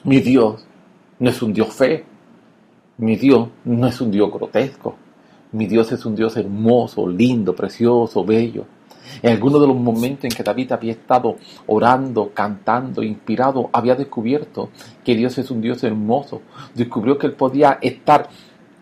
Mi 0.04 0.20
Dios 0.20 0.66
no 1.20 1.30
es 1.30 1.42
un 1.42 1.54
Dios 1.54 1.74
fe. 1.74 2.06
Mi 2.98 3.16
Dios 3.16 3.50
no 3.66 3.88
es 3.88 4.02
un 4.02 4.12
Dios 4.12 4.32
grotesco. 4.32 4.96
Mi 5.54 5.68
Dios 5.68 5.92
es 5.92 6.04
un 6.06 6.16
Dios 6.16 6.36
hermoso, 6.36 7.08
lindo, 7.08 7.56
precioso, 7.56 8.26
bello. 8.26 8.66
En 9.22 9.34
alguno 9.34 9.60
de 9.60 9.68
los 9.68 9.76
momentos 9.76 10.26
en 10.26 10.32
que 10.32 10.42
David 10.42 10.72
había 10.72 10.94
estado 10.94 11.36
orando, 11.68 12.32
cantando, 12.34 13.04
inspirado, 13.04 13.70
había 13.72 13.94
descubierto 13.94 14.70
que 15.04 15.16
Dios 15.16 15.38
es 15.38 15.52
un 15.52 15.62
Dios 15.62 15.84
hermoso. 15.84 16.42
Descubrió 16.74 17.20
que 17.20 17.28
él 17.28 17.34
podía 17.34 17.78
estar, 17.82 18.30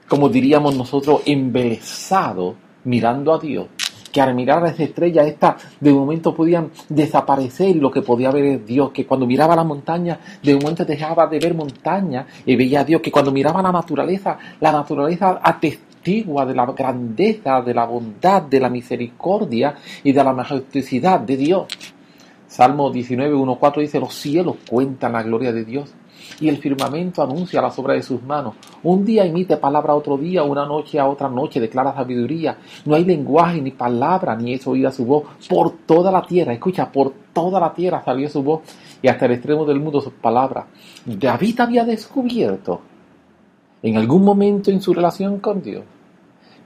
como 0.08 0.30
diríamos 0.30 0.78
nosotros, 0.78 1.24
embelesado 1.26 2.56
mirando 2.86 3.34
a 3.34 3.40
Dios. 3.40 3.68
Que 4.10 4.22
al 4.22 4.34
mirar 4.34 4.64
a 4.64 4.70
esa 4.70 4.84
estrella, 4.84 5.26
esta 5.26 5.58
de 5.78 5.92
momento 5.92 6.34
podían 6.34 6.72
desaparecer 6.88 7.76
lo 7.76 7.92
que 7.92 8.02
podía 8.02 8.32
ver 8.32 8.64
Dios. 8.64 8.92
Que 8.92 9.06
cuando 9.06 9.26
miraba 9.26 9.58
la 9.58 9.66
montaña, 9.66 10.20
de 10.42 10.56
momento 10.56 10.86
dejaba 10.86 11.28
de 11.28 11.40
ver 11.40 11.54
montaña 11.54 12.26
y 12.46 12.56
veía 12.56 12.80
a 12.80 12.84
Dios. 12.86 13.02
Que 13.02 13.12
cuando 13.12 13.32
miraba 13.32 13.62
la 13.62 13.74
naturaleza, 13.74 14.38
la 14.62 14.72
naturaleza 14.72 15.42
atestaba 15.44 15.91
de 16.04 16.56
la 16.56 16.66
grandeza, 16.66 17.62
de 17.62 17.74
la 17.74 17.86
bondad, 17.86 18.42
de 18.44 18.60
la 18.60 18.70
misericordia 18.70 19.76
y 20.04 20.12
de 20.12 20.24
la 20.24 20.34
majestuosidad 20.34 21.20
de 21.20 21.38
Dios. 21.38 21.68
Salmo 22.48 22.92
19, 22.92 23.34
1, 23.34 23.56
4 23.56 23.82
dice, 23.82 24.00
los 24.00 24.14
cielos 24.14 24.58
cuentan 24.68 25.14
la 25.14 25.24
gloria 25.24 25.54
de 25.54 25.64
Dios 25.64 25.94
y 26.40 26.50
el 26.50 26.58
firmamento 26.58 27.22
anuncia 27.22 27.62
las 27.62 27.78
obras 27.80 27.98
de 27.98 28.04
sus 28.04 28.22
manos. 28.24 28.56
Un 28.84 29.06
día 29.06 29.26
emite 29.26 29.58
palabra 29.58 29.94
a 29.94 29.96
otro 29.96 30.18
día, 30.18 30.44
una 30.44 30.66
noche 30.66 31.00
a 31.00 31.08
otra 31.08 31.30
noche 31.30 31.60
declara 31.60 31.94
sabiduría. 31.94 32.58
No 32.86 32.96
hay 32.96 33.06
lenguaje 33.06 33.62
ni 33.62 33.72
palabra, 33.72 34.36
ni 34.36 34.54
es 34.54 34.68
oída 34.68 34.92
su 34.92 35.06
voz. 35.06 35.24
Por 35.48 35.78
toda 35.86 36.12
la 36.12 36.24
tierra, 36.24 36.54
escucha, 36.54 36.92
por 36.92 37.14
toda 37.32 37.60
la 37.60 37.74
tierra 37.74 38.04
salió 38.04 38.28
su 38.28 38.44
voz 38.44 38.62
y 39.02 39.08
hasta 39.08 39.28
el 39.28 39.34
extremo 39.34 39.66
del 39.66 39.80
mundo 39.80 40.02
sus 40.02 40.14
palabras. 40.14 40.66
David 41.06 41.60
había 41.60 41.86
descubierto 41.86 42.82
en 43.84 43.98
algún 43.98 44.24
momento 44.24 44.72
en 44.72 44.82
su 44.82 44.94
relación 44.94 45.40
con 45.40 45.62
Dios 45.62 45.84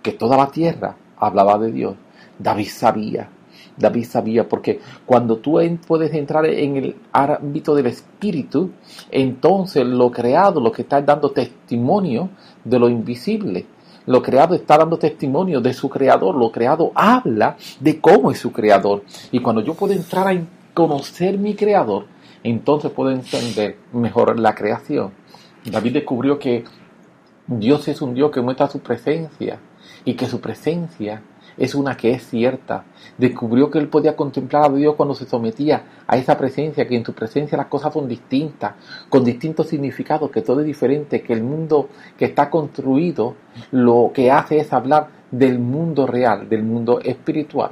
que 0.01 0.11
toda 0.11 0.37
la 0.37 0.47
tierra 0.47 0.95
hablaba 1.17 1.57
de 1.57 1.71
Dios. 1.71 1.95
David 2.37 2.67
sabía 2.67 3.29
David 3.77 4.05
sabía, 4.05 4.47
porque 4.47 4.79
cuando 5.05 5.37
tú 5.37 5.59
puedes 5.85 6.13
entrar 6.13 6.45
en 6.45 6.77
el 6.77 6.95
ámbito 7.11 7.75
del 7.75 7.87
espíritu, 7.87 8.71
entonces 9.11 9.85
lo 9.85 10.11
creado, 10.11 10.61
lo 10.61 10.71
que 10.71 10.83
está 10.83 11.01
dando 11.01 11.31
testimonio 11.31 12.29
de 12.63 12.79
lo 12.79 12.89
invisible. 12.89 13.65
Lo 14.05 14.21
creado 14.21 14.55
está 14.55 14.77
dando 14.77 14.97
testimonio 14.97 15.61
de 15.61 15.73
su 15.73 15.89
creador. 15.89 16.35
Lo 16.35 16.51
creado 16.51 16.91
habla 16.93 17.57
de 17.79 17.99
cómo 17.99 18.31
es 18.31 18.37
su 18.37 18.51
creador. 18.51 19.03
Y 19.31 19.39
cuando 19.39 19.61
yo 19.61 19.73
puedo 19.73 19.93
entrar 19.93 20.27
a 20.27 20.41
conocer 20.73 21.37
mi 21.39 21.55
creador, 21.55 22.05
entonces 22.43 22.91
puedo 22.91 23.09
entender 23.09 23.77
mejor 23.93 24.39
la 24.39 24.53
creación. 24.53 25.11
David 25.65 25.93
descubrió 25.93 26.37
que 26.37 26.63
Dios 27.47 27.87
es 27.87 28.01
un 28.01 28.15
Dios 28.15 28.31
que 28.31 28.41
muestra 28.41 28.67
su 28.67 28.79
presencia 28.79 29.59
y 30.03 30.15
que 30.15 30.25
su 30.25 30.41
presencia 30.41 31.21
es 31.57 31.75
una 31.75 31.95
que 31.95 32.11
es 32.11 32.27
cierta. 32.27 32.85
Descubrió 33.17 33.69
que 33.69 33.77
él 33.77 33.87
podía 33.87 34.15
contemplar 34.15 34.65
a 34.65 34.73
Dios 34.73 34.95
cuando 34.95 35.13
se 35.13 35.25
sometía 35.25 35.83
a 36.07 36.17
esa 36.17 36.37
presencia, 36.37 36.87
que 36.87 36.95
en 36.95 37.03
tu 37.03 37.13
presencia 37.13 37.57
las 37.57 37.67
cosas 37.67 37.93
son 37.93 38.07
distintas, 38.07 38.73
con 39.09 39.23
distintos 39.23 39.67
significados, 39.67 40.31
que 40.31 40.41
todo 40.41 40.61
es 40.61 40.65
diferente, 40.65 41.21
que 41.21 41.33
el 41.33 41.43
mundo 41.43 41.89
que 42.17 42.25
está 42.25 42.49
construido 42.49 43.35
lo 43.71 44.11
que 44.13 44.31
hace 44.31 44.57
es 44.57 44.73
hablar 44.73 45.09
del 45.29 45.59
mundo 45.59 46.07
real, 46.07 46.49
del 46.49 46.63
mundo 46.63 46.99
espiritual. 46.99 47.71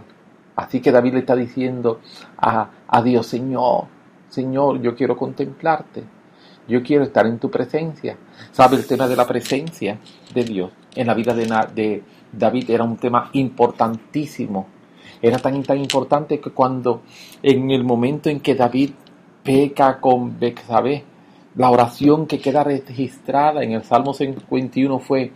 Así 0.55 0.81
que 0.81 0.91
David 0.91 1.13
le 1.13 1.19
está 1.19 1.35
diciendo 1.35 1.99
a, 2.37 2.69
a 2.87 3.01
Dios, 3.01 3.25
Señor, 3.25 3.85
Señor, 4.29 4.81
yo 4.81 4.95
quiero 4.95 5.17
contemplarte. 5.17 6.03
Yo 6.67 6.81
quiero 6.81 7.03
estar 7.03 7.25
en 7.25 7.39
tu 7.39 7.51
presencia. 7.51 8.17
¿Sabe 8.51 8.77
el 8.77 8.87
tema 8.87 9.07
de 9.07 9.15
la 9.15 9.27
presencia 9.27 9.99
de 10.33 10.43
Dios 10.43 10.71
en 10.95 11.07
la 11.07 11.13
vida 11.13 11.33
de, 11.33 12.03
David 12.31 12.69
era 12.69 12.83
un 12.83 12.97
tema 12.97 13.29
importantísimo. 13.33 14.67
Era 15.21 15.37
tan, 15.37 15.61
tan 15.63 15.77
importante 15.77 16.39
que 16.39 16.51
cuando 16.51 17.01
en 17.41 17.71
el 17.71 17.83
momento 17.83 18.29
en 18.29 18.39
que 18.39 18.55
David 18.55 18.91
peca 19.43 19.99
con 19.99 20.39
Bexabé, 20.39 21.03
la 21.55 21.69
oración 21.69 22.25
que 22.25 22.39
queda 22.39 22.63
registrada 22.63 23.63
en 23.63 23.73
el 23.73 23.83
Salmo 23.83 24.13
51 24.13 24.99
fue, 24.99 25.31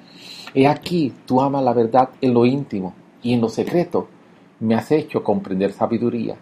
He 0.53 0.67
aquí, 0.67 1.13
tú 1.25 1.41
amas 1.41 1.63
la 1.63 1.73
verdad 1.73 2.09
en 2.19 2.33
lo 2.33 2.45
íntimo 2.45 2.95
y 3.21 3.33
en 3.33 3.41
lo 3.41 3.49
secreto 3.49 4.07
me 4.59 4.73
has 4.73 4.91
hecho 4.91 5.23
comprender 5.23 5.71
sabiduría. 5.73 6.35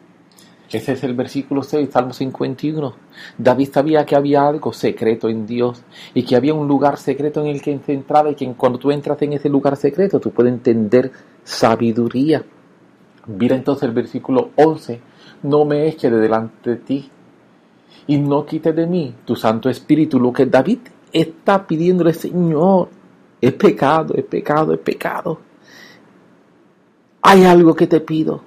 Ese 0.75 0.91
es 0.91 1.05
el 1.05 1.13
versículo 1.13 1.63
6, 1.63 1.87
Salmo 1.89 2.11
51. 2.11 2.93
David 3.37 3.69
sabía 3.71 4.05
que 4.05 4.13
había 4.13 4.45
algo 4.45 4.73
secreto 4.73 5.29
en 5.29 5.47
Dios 5.47 5.81
y 6.13 6.23
que 6.23 6.35
había 6.35 6.53
un 6.53 6.67
lugar 6.67 6.97
secreto 6.97 7.39
en 7.39 7.47
el 7.47 7.61
que 7.61 7.79
se 7.85 7.93
entraba 7.93 8.31
y 8.31 8.35
que 8.35 8.51
cuando 8.55 8.77
tú 8.77 8.91
entras 8.91 9.21
en 9.21 9.31
ese 9.31 9.47
lugar 9.47 9.77
secreto 9.77 10.19
tú 10.19 10.31
puedes 10.31 10.51
entender 10.51 11.13
sabiduría. 11.45 12.43
Mira 13.25 13.55
entonces 13.55 13.83
el 13.83 13.93
versículo 13.93 14.49
11. 14.57 14.99
No 15.43 15.63
me 15.63 15.87
eche 15.87 16.09
de 16.09 16.17
delante 16.17 16.71
de 16.71 16.75
ti 16.75 17.09
y 18.07 18.17
no 18.17 18.45
quite 18.45 18.73
de 18.73 18.85
mí 18.85 19.15
tu 19.23 19.37
Santo 19.37 19.69
Espíritu. 19.69 20.19
Lo 20.19 20.33
que 20.33 20.45
David 20.45 20.79
está 21.13 21.65
pidiéndole, 21.65 22.13
Señor, 22.13 22.89
es 23.39 23.53
pecado, 23.53 24.13
es 24.13 24.25
pecado, 24.25 24.73
es 24.73 24.79
pecado. 24.79 25.39
Hay 27.21 27.45
algo 27.45 27.73
que 27.73 27.87
te 27.87 28.01
pido. 28.01 28.41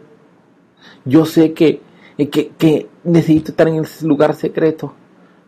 Yo 1.06 1.24
sé 1.24 1.54
que 1.54 1.87
que, 2.26 2.50
que 2.58 2.88
necesito 3.04 3.52
estar 3.52 3.68
en 3.68 3.76
el 3.76 3.86
lugar 4.02 4.34
secreto. 4.34 4.92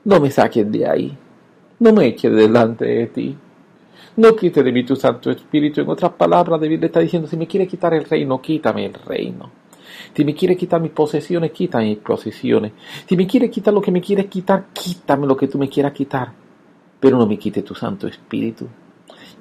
No 0.04 0.20
me 0.20 0.30
saques 0.30 0.70
de 0.70 0.86
ahí. 0.86 1.18
No 1.80 1.92
me 1.92 2.06
eches 2.06 2.32
delante 2.32 2.84
de 2.84 3.06
ti. 3.06 3.36
No 4.16 4.36
quites 4.36 4.64
de 4.64 4.72
mí 4.72 4.84
tu 4.84 4.96
Santo 4.96 5.30
Espíritu. 5.30 5.80
En 5.80 5.88
otras 5.88 6.12
palabras, 6.12 6.60
David 6.60 6.80
le 6.80 6.86
está 6.86 7.00
diciendo, 7.00 7.28
si 7.28 7.36
me 7.36 7.46
quiere 7.46 7.66
quitar 7.66 7.94
el 7.94 8.04
reino, 8.04 8.40
quítame 8.40 8.86
el 8.86 8.94
reino. 8.94 9.50
Si 10.14 10.24
me 10.24 10.34
quiere 10.34 10.56
quitar 10.56 10.80
mis 10.80 10.90
posesiones, 10.90 11.52
quítame 11.52 11.86
mis 11.86 11.98
posesiones. 11.98 12.72
Si 13.06 13.16
me 13.16 13.26
quiere 13.26 13.50
quitar 13.50 13.72
lo 13.72 13.80
que 13.80 13.90
me 13.90 14.00
quieres 14.00 14.26
quitar, 14.26 14.66
quítame 14.72 15.26
lo 15.26 15.36
que 15.36 15.48
tú 15.48 15.58
me 15.58 15.68
quieras 15.68 15.92
quitar. 15.92 16.32
Pero 16.98 17.18
no 17.18 17.26
me 17.26 17.38
quite 17.38 17.62
tu 17.62 17.74
Santo 17.74 18.06
Espíritu. 18.06 18.66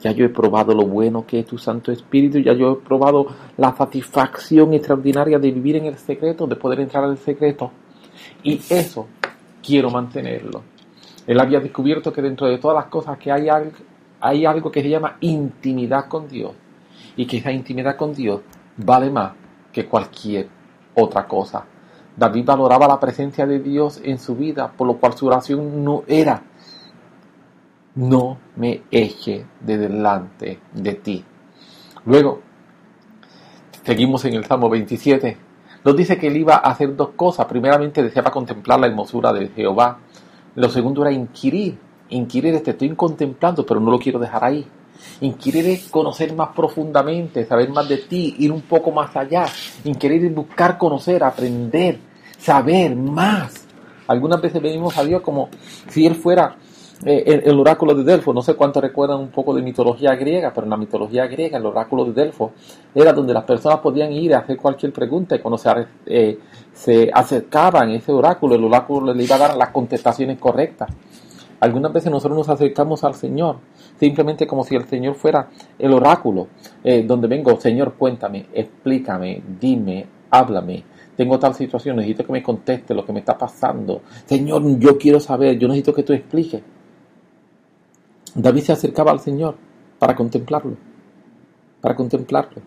Ya 0.01 0.12
yo 0.12 0.25
he 0.25 0.29
probado 0.29 0.74
lo 0.74 0.86
bueno 0.86 1.25
que 1.25 1.39
es 1.39 1.46
tu 1.46 1.58
Santo 1.58 1.91
Espíritu, 1.91 2.39
ya 2.39 2.53
yo 2.53 2.72
he 2.72 2.75
probado 2.75 3.27
la 3.58 3.75
satisfacción 3.75 4.74
extraordinaria 4.74 5.39
de 5.39 5.51
vivir 5.51 5.75
en 5.75 5.86
el 5.86 5.98
secreto, 5.98 6.48
de 6.48 6.56
poder 6.56 6.79
entrar 6.79 7.03
al 7.03 7.18
secreto. 7.18 7.72
Y 8.44 8.62
eso 8.70 9.08
quiero 9.62 9.89
mantenerlo. 9.89 10.63
Él 11.27 11.39
había 11.39 11.60
descubierto 11.60 12.13
que 12.13 12.22
dentro 12.22 12.48
de 12.48 12.58
todas 12.58 12.75
las 12.75 12.86
cosas 12.86 13.18
que 13.18 13.32
hay 13.32 13.48
hay 14.22 14.46
algo 14.46 14.72
que 14.72 14.82
se 14.82 14.89
llama 14.89 15.18
intimidad 15.20 16.08
con 16.08 16.27
Dios. 16.27 16.53
Y 17.15 17.25
que 17.25 17.38
esa 17.38 17.51
intimidad 17.51 17.98
con 17.98 18.13
Dios 18.13 18.41
vale 18.77 19.10
más 19.10 19.34
que 19.72 19.86
cualquier 19.86 20.48
otra 20.96 21.27
cosa. 21.27 21.65
David 22.15 22.46
valoraba 22.46 22.88
la 22.88 23.00
presencia 23.00 23.46
de 23.46 23.60
Dios 23.60 24.01
en 24.03 24.18
su 24.18 24.36
vida, 24.36 24.72
por 24.75 24.88
lo 24.88 24.98
cual 24.98 25.13
su 25.13 25.27
oración 25.27 25.84
no 25.84 26.03
era 26.08 26.41
no 28.00 28.38
me 28.56 28.84
eche 28.91 29.46
de 29.60 29.77
delante 29.77 30.60
de 30.74 30.94
ti. 30.94 31.24
Luego, 32.06 32.39
seguimos 33.84 34.24
en 34.24 34.36
el 34.36 34.46
Salmo 34.46 34.70
27. 34.70 35.38
Nos 35.84 35.98
dice 35.98 36.18
que 36.18 36.27
él 36.27 36.38
iba 36.38 36.56
a 36.56 36.72
hacer 36.72 36.96
dos 36.96 37.10
cosas. 37.10 37.46
Primeramente 37.46 38.01
deseaba 38.01 38.32
contemplar 38.32 38.79
la 38.79 38.88
hermosura 38.88 39.34
de 39.34 39.50
Jehová. 39.50 40.00
Lo 40.56 40.70
segundo 40.70 41.01
era 41.01 41.12
inquirir. 41.12 41.77
Inquirir 42.10 42.63
te 42.63 42.72
estoy 42.72 42.96
contemplando, 42.96 43.65
pero 43.65 43.82
no 43.82 43.91
lo 43.91 44.00
quiero 44.00 44.18
dejar 44.18 44.46
ahí. 44.46 44.65
Inquirir 45.20 45.68
es 45.68 45.89
conocer 45.89 46.34
más 46.34 46.50
profundamente, 46.56 47.46
saber 47.46 47.70
más 47.70 47.88
de 47.89 47.98
ti, 47.98 48.36
ir 48.39 48.53
un 48.53 48.62
poco 48.62 48.91
más 48.91 49.13
allá. 49.18 49.46
Inquirir 49.84 50.24
es 50.24 50.34
buscar 50.34 50.77
conocer, 50.77 51.22
aprender, 51.22 52.00
saber 52.38 52.96
más. 52.96 53.65
Algunas 54.08 54.41
veces 54.41 54.62
venimos 54.62 54.98
a 54.98 55.03
Dios 55.03 55.22
como 55.22 55.50
si 55.89 56.08
Él 56.08 56.15
fuera 56.15 56.56
eh, 57.06 57.44
el, 57.46 57.58
oráculo 57.58 57.96
de 57.96 58.03
Delfo, 58.03 58.34
no 58.34 58.41
sé 58.41 58.56
cuánto 58.56 58.82
recuerdan 58.82 59.20
un 59.20 59.29
poco 59.29 59.56
de 59.56 59.62
mitología 59.62 60.15
griega, 60.15 60.51
pero 60.53 60.65
en 60.65 60.72
la 60.72 60.77
mitología 60.77 61.27
griega 61.27 61.58
el 61.58 61.65
oráculo 61.65 62.03
de 62.03 62.12
Delfo 62.12 62.51
era 62.94 63.13
donde 63.13 63.34
las 63.34 63.46
personas 63.46 63.79
podían 63.79 64.12
ir 64.12 64.36
a 64.36 64.39
hacer 64.39 64.58
cualquier 64.58 64.91
pregunta 64.91 65.36
y 65.36 65.39
cuando 65.39 65.58
se, 65.58 65.70
eh, 66.08 66.39
se 66.74 67.10
acercaban 67.13 67.89
a 67.89 67.96
ese 67.96 68.12
oráculo, 68.12 68.56
el 68.56 68.63
oráculo 68.65 69.13
le 69.13 69.24
iba 69.24 69.38
a 69.38 69.39
dar 69.39 69.56
las 69.56 69.70
contestaciones 69.70 70.38
correctas. 70.39 70.89
Algunas 71.62 71.94
veces 71.94 72.12
nosotros 72.12 72.38
nos 72.38 72.50
acercamos 72.50 73.03
al 73.06 73.15
Señor, 73.15 73.58
simplemente 73.98 74.46
como 74.46 74.65
si 74.65 74.75
el 74.75 74.86
Señor 74.86 75.15
fuera 75.15 75.50
el 75.77 75.94
oráculo, 75.94 76.48
eh, 76.84 77.03
donde 77.03 77.27
vengo, 77.27 77.58
Señor, 77.60 77.94
cuéntame, 77.94 78.48
explícame, 78.53 79.41
dime, 79.60 80.06
háblame, 80.32 80.84
tengo 81.15 81.39
tal 81.39 81.53
situación, 81.53 81.98
necesito 81.98 82.25
que 82.25 82.32
me 82.32 82.44
conteste 82.44 82.94
lo 82.94 83.06
que 83.06 83.13
me 83.13 83.20
está 83.20 83.38
pasando. 83.38 84.01
Señor, 84.25 84.79
yo 84.79 84.98
quiero 84.98 85.20
saber, 85.20 85.58
yo 85.58 85.68
necesito 85.68 85.94
que 85.94 86.03
tú 86.03 86.13
expliques. 86.13 86.62
David 88.36 88.62
se 88.62 88.71
acercaba 88.71 89.12
al 89.12 89.19
Señor 89.19 89.55
para 89.98 90.15
contemplarlo, 90.15 90.77
para 91.81 91.95
contemplarlo. 91.95 92.62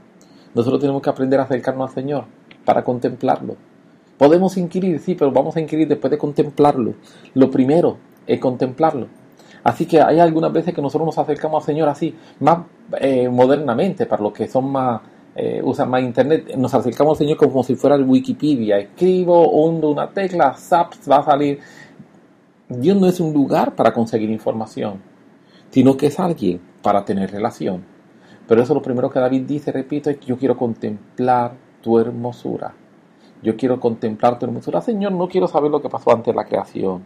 Nosotros 0.54 0.81
tenemos 0.81 1.00
que 1.02 1.11
aprender 1.11 1.38
a 1.40 1.45
acercarnos 1.45 1.88
al 1.88 1.95
Señor 1.95 2.25
para 2.64 2.83
contemplarlo. 2.83 3.57
Podemos 4.19 4.57
inquirir, 4.57 4.99
sí, 4.99 5.14
pero 5.14 5.31
vamos 5.31 5.57
a 5.57 5.61
inquirir 5.61 5.88
después 5.88 6.11
de 6.11 6.19
contemplarlo. 6.19 6.95
Lo 7.35 7.50
primero 7.50 7.97
es 8.26 8.40
contemplarlo. 8.40 9.07
Así 9.64 9.87
que 9.87 10.00
hay 10.00 10.19
algunas 10.19 10.52
veces 10.52 10.75
que 10.75 10.83
nosotros 10.83 11.07
nos 11.07 11.19
acercamos 11.19 11.62
al 11.62 11.66
Señor 11.66 11.88
así, 11.88 12.14
más 12.40 12.59
eh, 13.00 13.28
modernamente, 13.28 14.07
para 14.07 14.23
los 14.23 14.33
que 14.33 14.49
son 14.49 14.71
más, 14.71 15.00
eh, 15.37 15.62
usan 15.64 15.88
más 15.88 16.02
internet, 16.02 16.57
nos 16.57 16.75
acercamos 16.75 17.12
al 17.12 17.19
Señor 17.19 17.37
como 17.37 17.62
si 17.62 17.76
fuera 17.76 17.95
el 17.95 18.02
Wikipedia. 18.02 18.78
Escribo, 18.78 19.49
hundo 19.49 19.90
una 19.90 20.11
tecla, 20.11 20.54
zap, 20.54 20.95
va 21.09 21.19
a 21.19 21.25
salir. 21.25 21.61
Dios 22.69 22.97
no 22.97 23.07
es 23.07 23.21
un 23.21 23.33
lugar 23.33 23.76
para 23.76 23.92
conseguir 23.92 24.28
información 24.31 25.12
sino 25.73 25.97
que 25.97 26.07
es 26.07 26.21
alguien 26.21 26.61
para 26.83 27.05
tener 27.05 27.33
relación. 27.33 27.85
Pero 28.47 28.62
eso 28.62 28.73
es 28.73 28.76
lo 28.76 28.83
primero 28.83 29.11
que 29.11 29.19
David 29.19 29.43
dice, 29.43 29.73
repito, 29.73 30.11
es 30.11 30.19
que 30.19 30.26
yo 30.26 30.37
quiero 30.37 30.57
contemplar 30.57 31.55
tu 31.81 31.99
hermosura. 31.99 32.75
Yo 33.43 33.57
quiero 33.57 33.81
contemplar 33.81 34.38
tu 34.38 34.47
hermosura. 34.47 34.81
Señor, 34.81 35.12
no 35.12 35.26
quiero 35.26 35.49
saber 35.49 35.71
lo 35.71 35.81
que 35.81 35.88
pasó 35.88 36.12
antes 36.12 36.33
de 36.33 36.37
la 36.37 36.45
creación. 36.45 37.05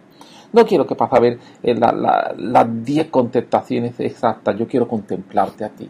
No 0.53 0.67
quiero 0.67 0.87
que 0.87 0.95
pase 0.95 1.17
a 1.17 1.21
ver 1.21 1.39
eh, 1.63 1.75
las 1.75 2.85
10 2.85 3.09
contestaciones 3.09 3.99
exactas. 4.01 4.59
Yo 4.59 4.67
quiero 4.67 4.89
contemplarte 4.89 5.65
a 5.65 5.69
ti. 5.71 5.89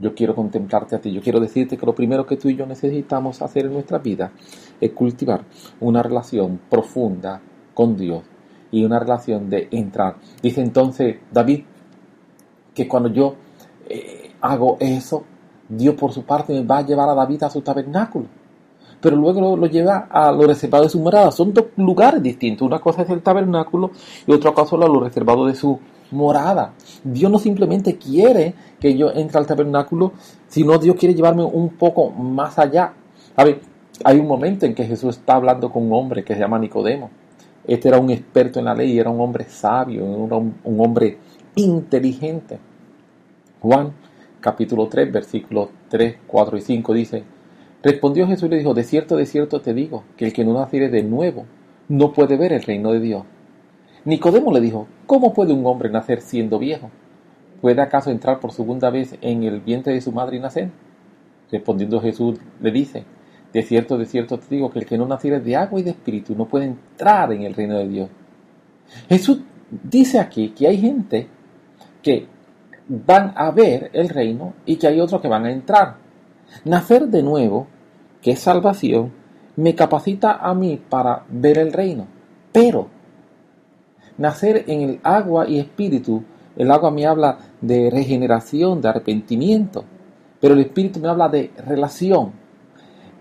yo 0.00 0.14
quiero 0.14 0.34
contemplarte 0.34 0.96
a 0.96 1.00
ti. 1.00 1.12
Yo 1.12 1.20
quiero 1.20 1.38
decirte 1.38 1.76
que 1.76 1.86
lo 1.86 1.94
primero 1.94 2.26
que 2.26 2.36
tú 2.36 2.48
y 2.48 2.56
yo 2.56 2.66
necesitamos 2.66 3.40
hacer 3.42 3.66
en 3.66 3.74
nuestra 3.74 3.98
vida 3.98 4.32
es 4.80 4.90
cultivar 4.92 5.44
una 5.78 6.02
relación 6.02 6.58
profunda 6.68 7.40
con 7.74 7.96
Dios 7.96 8.24
y 8.72 8.84
una 8.84 8.98
relación 8.98 9.48
de 9.48 9.68
entrar. 9.70 10.16
Dice 10.42 10.60
entonces 10.60 11.18
David 11.30 11.64
que 12.74 12.88
cuando 12.88 13.08
yo 13.10 13.34
eh, 13.88 14.32
hago 14.40 14.76
eso, 14.80 15.24
Dios 15.68 15.94
por 15.94 16.12
su 16.12 16.24
parte 16.24 16.52
me 16.52 16.64
va 16.64 16.78
a 16.78 16.86
llevar 16.86 17.08
a 17.08 17.14
David 17.14 17.42
a 17.44 17.50
su 17.50 17.60
tabernáculo. 17.60 18.26
Pero 19.00 19.16
luego 19.16 19.56
lo, 19.56 19.66
lleva 19.66 20.06
a 20.10 20.30
lo 20.30 20.46
reservado 20.46 20.84
de 20.84 20.90
su 20.90 21.00
morada. 21.00 21.32
Son 21.32 21.52
dos 21.52 21.66
lugares 21.76 22.22
distintos. 22.22 22.66
Una 22.66 22.78
cosa 22.78 23.02
es 23.02 23.10
el 23.10 23.20
tabernáculo 23.20 23.90
y 24.26 24.32
otra 24.32 24.52
cosa 24.52 24.76
es 24.76 24.80
lo 24.80 25.00
reservado 25.00 25.46
de 25.46 25.56
su 25.56 25.78
morada. 26.12 26.72
Dios 27.02 27.30
no 27.30 27.38
simplemente 27.38 27.96
quiere 27.96 28.54
que 28.78 28.96
yo 28.96 29.10
entre 29.10 29.38
al 29.38 29.46
tabernáculo, 29.46 30.12
sino 30.46 30.78
Dios 30.78 30.94
quiere 30.96 31.14
llevarme 31.14 31.42
un 31.42 31.70
poco 31.70 32.10
más 32.10 32.58
allá. 32.58 32.92
A 33.34 33.44
ver, 33.44 33.60
hay 34.04 34.20
un 34.20 34.28
momento 34.28 34.66
en 34.66 34.74
que 34.74 34.84
Jesús 34.84 35.16
está 35.16 35.34
hablando 35.34 35.70
con 35.70 35.84
un 35.84 35.92
hombre 35.92 36.22
que 36.22 36.34
se 36.34 36.40
llama 36.40 36.58
Nicodemo. 36.58 37.10
Este 37.66 37.88
era 37.88 37.98
un 37.98 38.10
experto 38.10 38.58
en 38.58 38.66
la 38.66 38.74
ley, 38.74 38.98
era 38.98 39.10
un 39.10 39.20
hombre 39.20 39.44
sabio, 39.48 40.04
un, 40.04 40.54
un 40.62 40.80
hombre 40.80 41.18
inteligente. 41.54 42.58
Juan 43.60 43.92
capítulo 44.40 44.88
3, 44.88 45.12
versículos 45.12 45.68
3, 45.88 46.16
4 46.26 46.56
y 46.56 46.60
5 46.60 46.94
dice, 46.94 47.24
Respondió 47.82 48.26
Jesús 48.28 48.46
y 48.46 48.50
le 48.50 48.58
dijo, 48.58 48.74
de 48.74 48.84
cierto, 48.84 49.16
de 49.16 49.26
cierto 49.26 49.60
te 49.60 49.74
digo, 49.74 50.04
que 50.16 50.26
el 50.26 50.32
que 50.32 50.44
no 50.44 50.54
naciere 50.54 50.88
de 50.88 51.02
nuevo 51.02 51.46
no 51.88 52.12
puede 52.12 52.36
ver 52.36 52.52
el 52.52 52.62
reino 52.62 52.92
de 52.92 53.00
Dios. 53.00 53.24
Nicodemo 54.04 54.52
le 54.52 54.60
dijo, 54.60 54.86
¿cómo 55.06 55.32
puede 55.32 55.52
un 55.52 55.66
hombre 55.66 55.90
nacer 55.90 56.20
siendo 56.20 56.58
viejo? 56.58 56.90
¿Puede 57.60 57.80
acaso 57.82 58.10
entrar 58.10 58.40
por 58.40 58.52
segunda 58.52 58.90
vez 58.90 59.16
en 59.20 59.42
el 59.42 59.60
vientre 59.60 59.92
de 59.92 60.00
su 60.00 60.12
madre 60.12 60.36
y 60.36 60.40
nacer? 60.40 60.70
Respondiendo 61.50 62.00
Jesús 62.00 62.38
le 62.60 62.70
dice, 62.70 63.04
de 63.52 63.62
cierto, 63.62 63.98
de 63.98 64.06
cierto 64.06 64.38
te 64.38 64.54
digo 64.54 64.70
que 64.70 64.78
el 64.78 64.86
que 64.86 64.98
no 64.98 65.06
naciere 65.06 65.40
de 65.40 65.56
agua 65.56 65.78
y 65.78 65.82
de 65.82 65.90
espíritu 65.90 66.34
no 66.34 66.46
puede 66.46 66.66
entrar 66.66 67.32
en 67.32 67.42
el 67.42 67.54
reino 67.54 67.78
de 67.78 67.88
Dios. 67.88 68.10
Jesús 69.08 69.40
dice 69.70 70.18
aquí 70.18 70.50
que 70.50 70.68
hay 70.68 70.78
gente 70.78 71.28
que 72.02 72.26
van 72.88 73.32
a 73.36 73.50
ver 73.50 73.90
el 73.92 74.08
reino 74.08 74.54
y 74.66 74.76
que 74.76 74.88
hay 74.88 75.00
otros 75.00 75.20
que 75.20 75.28
van 75.28 75.46
a 75.46 75.52
entrar. 75.52 75.96
Nacer 76.64 77.08
de 77.08 77.22
nuevo, 77.22 77.66
que 78.20 78.32
es 78.32 78.40
salvación, 78.40 79.12
me 79.56 79.74
capacita 79.74 80.32
a 80.32 80.54
mí 80.54 80.80
para 80.88 81.24
ver 81.28 81.58
el 81.58 81.72
reino. 81.72 82.06
Pero 82.52 82.88
nacer 84.18 84.64
en 84.66 84.82
el 84.82 85.00
agua 85.02 85.48
y 85.48 85.58
espíritu, 85.58 86.22
el 86.56 86.70
agua 86.70 86.90
me 86.90 87.06
habla 87.06 87.38
de 87.60 87.90
regeneración, 87.90 88.80
de 88.80 88.88
arrepentimiento, 88.88 89.84
pero 90.40 90.54
el 90.54 90.60
espíritu 90.60 91.00
me 91.00 91.08
habla 91.08 91.28
de 91.28 91.50
relación. 91.64 92.32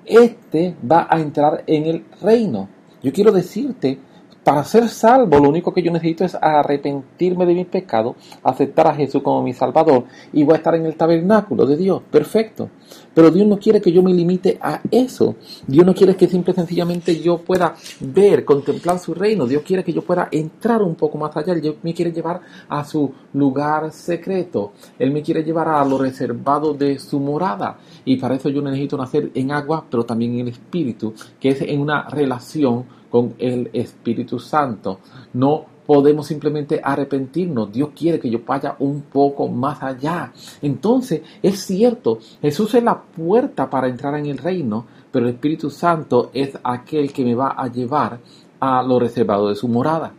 Este 0.05 0.75
va 0.89 1.07
a 1.09 1.19
entrar 1.19 1.63
en 1.67 1.85
el 1.85 2.05
reino. 2.21 2.67
Yo 3.01 3.13
quiero 3.13 3.31
decirte 3.31 3.99
para 4.43 4.63
ser 4.63 4.89
salvo, 4.89 5.39
lo 5.39 5.49
único 5.49 5.71
que 5.73 5.83
yo 5.83 5.91
necesito 5.91 6.25
es 6.25 6.35
arrepentirme 6.35 7.45
de 7.45 7.53
mi 7.53 7.65
pecado, 7.65 8.15
aceptar 8.43 8.87
a 8.87 8.95
Jesús 8.95 9.21
como 9.21 9.43
mi 9.43 9.53
Salvador 9.53 10.05
y 10.33 10.43
voy 10.43 10.53
a 10.53 10.57
estar 10.57 10.73
en 10.73 10.85
el 10.85 10.95
tabernáculo 10.95 11.65
de 11.65 11.77
Dios. 11.77 12.01
Perfecto. 12.09 12.69
Pero 13.13 13.29
Dios 13.29 13.47
no 13.47 13.59
quiere 13.59 13.81
que 13.81 13.91
yo 13.91 14.01
me 14.01 14.13
limite 14.13 14.57
a 14.61 14.81
eso. 14.89 15.35
Dios 15.67 15.85
no 15.85 15.93
quiere 15.93 16.15
que 16.15 16.27
simple 16.27 16.53
y 16.53 16.55
sencillamente 16.55 17.19
yo 17.19 17.37
pueda 17.37 17.75
ver, 17.99 18.43
contemplar 18.43 18.99
su 18.99 19.13
reino. 19.13 19.45
Dios 19.45 19.63
quiere 19.63 19.83
que 19.83 19.93
yo 19.93 20.01
pueda 20.01 20.27
entrar 20.31 20.81
un 20.81 20.95
poco 20.95 21.17
más 21.17 21.35
allá. 21.35 21.53
Él 21.53 21.75
me 21.83 21.93
quiere 21.93 22.11
llevar 22.11 22.41
a 22.67 22.83
su 22.83 23.13
lugar 23.33 23.91
secreto. 23.91 24.73
Él 24.97 25.11
me 25.11 25.21
quiere 25.21 25.43
llevar 25.43 25.67
a 25.67 25.85
lo 25.85 25.97
reservado 25.97 26.73
de 26.73 26.97
su 26.99 27.19
morada. 27.19 27.77
Y 28.05 28.17
para 28.17 28.35
eso 28.35 28.49
yo 28.49 28.61
necesito 28.61 28.97
nacer 28.97 29.29
en 29.35 29.51
agua, 29.51 29.85
pero 29.89 30.03
también 30.03 30.33
en 30.33 30.39
el 30.41 30.47
espíritu, 30.49 31.13
que 31.39 31.49
es 31.49 31.61
en 31.61 31.79
una 31.79 32.09
relación 32.09 33.00
con 33.11 33.35
el 33.37 33.69
Espíritu 33.73 34.39
Santo. 34.39 34.99
No 35.33 35.65
podemos 35.85 36.27
simplemente 36.27 36.79
arrepentirnos. 36.81 37.71
Dios 37.71 37.89
quiere 37.95 38.19
que 38.19 38.29
yo 38.29 38.39
vaya 38.47 38.77
un 38.79 39.01
poco 39.01 39.49
más 39.49 39.83
allá. 39.83 40.31
Entonces, 40.61 41.21
es 41.43 41.59
cierto, 41.59 42.19
Jesús 42.41 42.73
es 42.75 42.83
la 42.83 43.01
puerta 43.01 43.69
para 43.69 43.89
entrar 43.89 44.15
en 44.15 44.27
el 44.27 44.37
reino, 44.37 44.85
pero 45.11 45.27
el 45.27 45.33
Espíritu 45.33 45.69
Santo 45.69 46.31
es 46.33 46.57
aquel 46.63 47.11
que 47.11 47.25
me 47.25 47.35
va 47.35 47.49
a 47.49 47.67
llevar 47.67 48.19
a 48.59 48.81
lo 48.81 48.99
reservado 48.99 49.49
de 49.49 49.55
su 49.55 49.67
morada. 49.67 50.13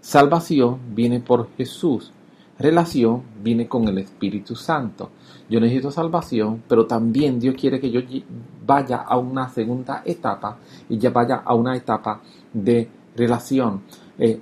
Salvación 0.00 0.78
viene 0.94 1.20
por 1.20 1.48
Jesús. 1.56 2.12
Relación 2.58 3.22
viene 3.42 3.66
con 3.66 3.88
el 3.88 3.98
Espíritu 3.98 4.54
Santo. 4.54 5.10
Yo 5.50 5.58
necesito 5.58 5.90
salvación, 5.90 6.62
pero 6.68 6.86
también 6.86 7.40
Dios 7.40 7.56
quiere 7.58 7.80
que 7.80 7.90
yo 7.90 8.00
vaya 8.64 8.98
a 8.98 9.18
una 9.18 9.48
segunda 9.48 10.02
etapa 10.04 10.58
y 10.88 10.96
ya 10.96 11.10
vaya 11.10 11.42
a 11.44 11.54
una 11.54 11.76
etapa 11.76 12.20
de 12.52 12.88
relación. 13.16 13.82
Eh, 14.16 14.40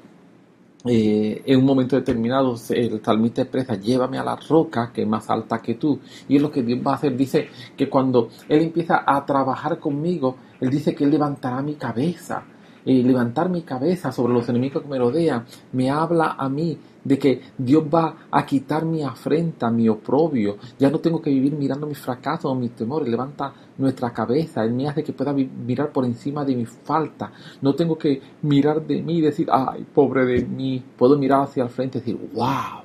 eh, 0.85 1.43
en 1.45 1.59
un 1.59 1.65
momento 1.65 1.97
determinado 1.97 2.55
el 2.71 3.03
salmista 3.03 3.43
expresa, 3.43 3.75
llévame 3.75 4.19
a 4.19 4.25
la 4.25 4.37
roca 4.37 4.93
que 4.93 5.03
es 5.03 5.09
más 5.09 5.29
alta 5.31 5.61
que 5.61 5.75
tú. 5.75 5.99
Y 6.29 6.37
es 6.37 6.43
lo 6.43 6.51
que 6.51 6.63
Dios 6.63 6.81
va 6.87 6.93
a 6.93 6.95
hacer. 6.97 7.17
Dice 7.17 7.49
que 7.75 7.89
cuando 7.89 8.29
Él 8.49 8.63
empieza 8.63 9.03
a 9.07 9.25
trabajar 9.25 9.79
conmigo, 9.79 10.37
Él 10.61 10.69
dice 10.69 10.95
que 10.95 11.05
Él 11.05 11.11
levantará 11.11 11.63
mi 11.63 11.75
cabeza. 11.75 12.45
Y 12.89 13.03
levantar 13.03 13.51
mi 13.51 13.61
cabeza 13.61 14.11
sobre 14.11 14.33
los 14.33 14.49
enemigos 14.49 14.83
que 14.83 14.89
me 14.89 14.99
rodean, 14.99 15.45
me 15.73 15.91
habla 15.91 16.37
a 16.39 16.49
mí 16.49 16.79
de 17.05 17.19
que 17.19 17.43
Dios 17.59 17.85
va 17.85 18.29
a 18.31 18.47
quitar 18.47 18.87
mi 18.87 19.03
afrenta, 19.03 19.71
mi 19.71 19.91
oprobio. 19.91 20.57
Ya 20.79 20.89
no 20.89 20.99
tengo 20.99 21.21
que 21.21 21.29
vivir 21.29 21.53
mirando 21.53 21.87
mis 21.87 21.99
fracasos 21.99 22.51
o 22.51 22.55
mis 22.55 22.71
temores. 22.71 23.07
Levanta 23.07 23.53
nuestra 23.77 24.11
cabeza. 24.11 24.65
Él 24.65 24.73
me 24.73 24.89
hace 24.89 25.05
que 25.05 25.13
pueda 25.13 25.35
mirar 25.35 25.93
por 25.93 26.07
encima 26.07 26.47
de 26.47 26.57
mi 26.57 26.65
falta. 26.65 27.31
No 27.61 27.75
tengo 27.75 27.99
que 27.99 28.23
mirar 28.41 28.87
de 28.87 29.03
mí 29.03 29.19
y 29.19 29.21
decir, 29.21 29.49
ay, 29.53 29.87
pobre 29.95 30.25
de 30.25 30.47
mí. 30.47 30.83
Puedo 30.97 31.19
mirar 31.19 31.43
hacia 31.43 31.65
el 31.65 31.69
frente 31.69 31.99
y 31.99 32.01
decir, 32.01 32.31
wow, 32.33 32.85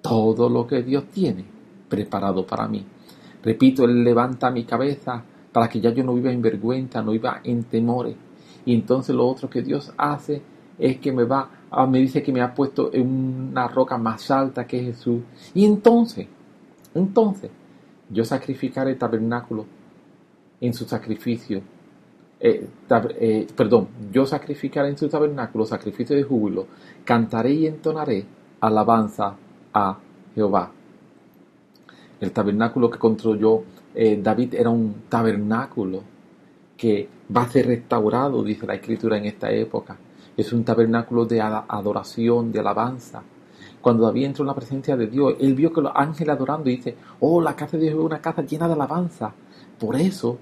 todo 0.00 0.48
lo 0.48 0.66
que 0.66 0.82
Dios 0.82 1.08
tiene 1.08 1.44
preparado 1.90 2.46
para 2.46 2.66
mí. 2.66 2.86
Repito, 3.42 3.84
Él 3.84 4.02
levanta 4.02 4.50
mi 4.50 4.64
cabeza 4.64 5.22
para 5.52 5.68
que 5.68 5.78
ya 5.78 5.90
yo 5.90 6.02
no 6.04 6.14
viva 6.14 6.32
en 6.32 6.40
vergüenza, 6.40 7.02
no 7.02 7.10
viva 7.10 7.42
en 7.44 7.64
temores. 7.64 8.16
Y 8.64 8.74
entonces 8.74 9.14
lo 9.14 9.26
otro 9.26 9.48
que 9.48 9.62
Dios 9.62 9.92
hace 9.96 10.42
es 10.78 10.98
que 10.98 11.12
me 11.12 11.24
va 11.24 11.50
Ah, 11.70 11.86
me 11.86 11.98
dice 11.98 12.22
que 12.22 12.32
me 12.32 12.40
ha 12.40 12.54
puesto 12.54 12.90
en 12.92 13.50
una 13.50 13.68
roca 13.68 13.98
más 13.98 14.30
alta 14.30 14.66
que 14.66 14.82
Jesús. 14.82 15.22
Y 15.54 15.66
entonces, 15.66 16.26
entonces, 16.94 17.50
yo 18.08 18.24
sacrificaré 18.24 18.92
el 18.92 18.98
tabernáculo 18.98 19.66
en 20.60 20.72
su 20.72 20.86
sacrificio. 20.86 21.60
Eh, 22.40 22.66
eh, 23.20 23.46
perdón, 23.54 23.88
yo 24.10 24.24
sacrificaré 24.24 24.88
en 24.88 24.96
su 24.96 25.08
tabernáculo 25.08 25.66
sacrificio 25.66 26.16
de 26.16 26.22
júbilo, 26.22 26.66
cantaré 27.04 27.52
y 27.52 27.66
entonaré 27.66 28.24
alabanza 28.60 29.34
a 29.74 29.98
Jehová. 30.34 30.70
El 32.20 32.32
tabernáculo 32.32 32.88
que 32.90 32.98
construyó 32.98 33.62
eh, 33.94 34.18
David 34.22 34.54
era 34.54 34.70
un 34.70 35.02
tabernáculo 35.08 36.02
que 36.78 37.08
va 37.36 37.42
a 37.42 37.50
ser 37.50 37.66
restaurado, 37.66 38.42
dice 38.42 38.66
la 38.66 38.76
escritura 38.76 39.18
en 39.18 39.26
esta 39.26 39.50
época 39.50 39.98
es 40.38 40.52
un 40.52 40.62
tabernáculo 40.62 41.26
de 41.26 41.40
adoración, 41.40 42.52
de 42.52 42.60
alabanza. 42.60 43.22
Cuando 43.82 44.04
David 44.04 44.26
entró 44.26 44.44
en 44.44 44.46
la 44.46 44.54
presencia 44.54 44.96
de 44.96 45.08
Dios, 45.08 45.34
él 45.40 45.54
vio 45.54 45.72
que 45.72 45.80
los 45.80 45.90
ángeles 45.92 46.32
adorando 46.32 46.70
y 46.70 46.76
dice, 46.76 46.94
oh, 47.18 47.40
la 47.40 47.56
casa 47.56 47.76
de 47.76 47.82
Dios 47.82 47.98
es 47.98 48.04
una 48.04 48.20
casa 48.20 48.42
llena 48.42 48.68
de 48.68 48.74
alabanza. 48.74 49.34
Por 49.80 49.96
eso 49.96 50.38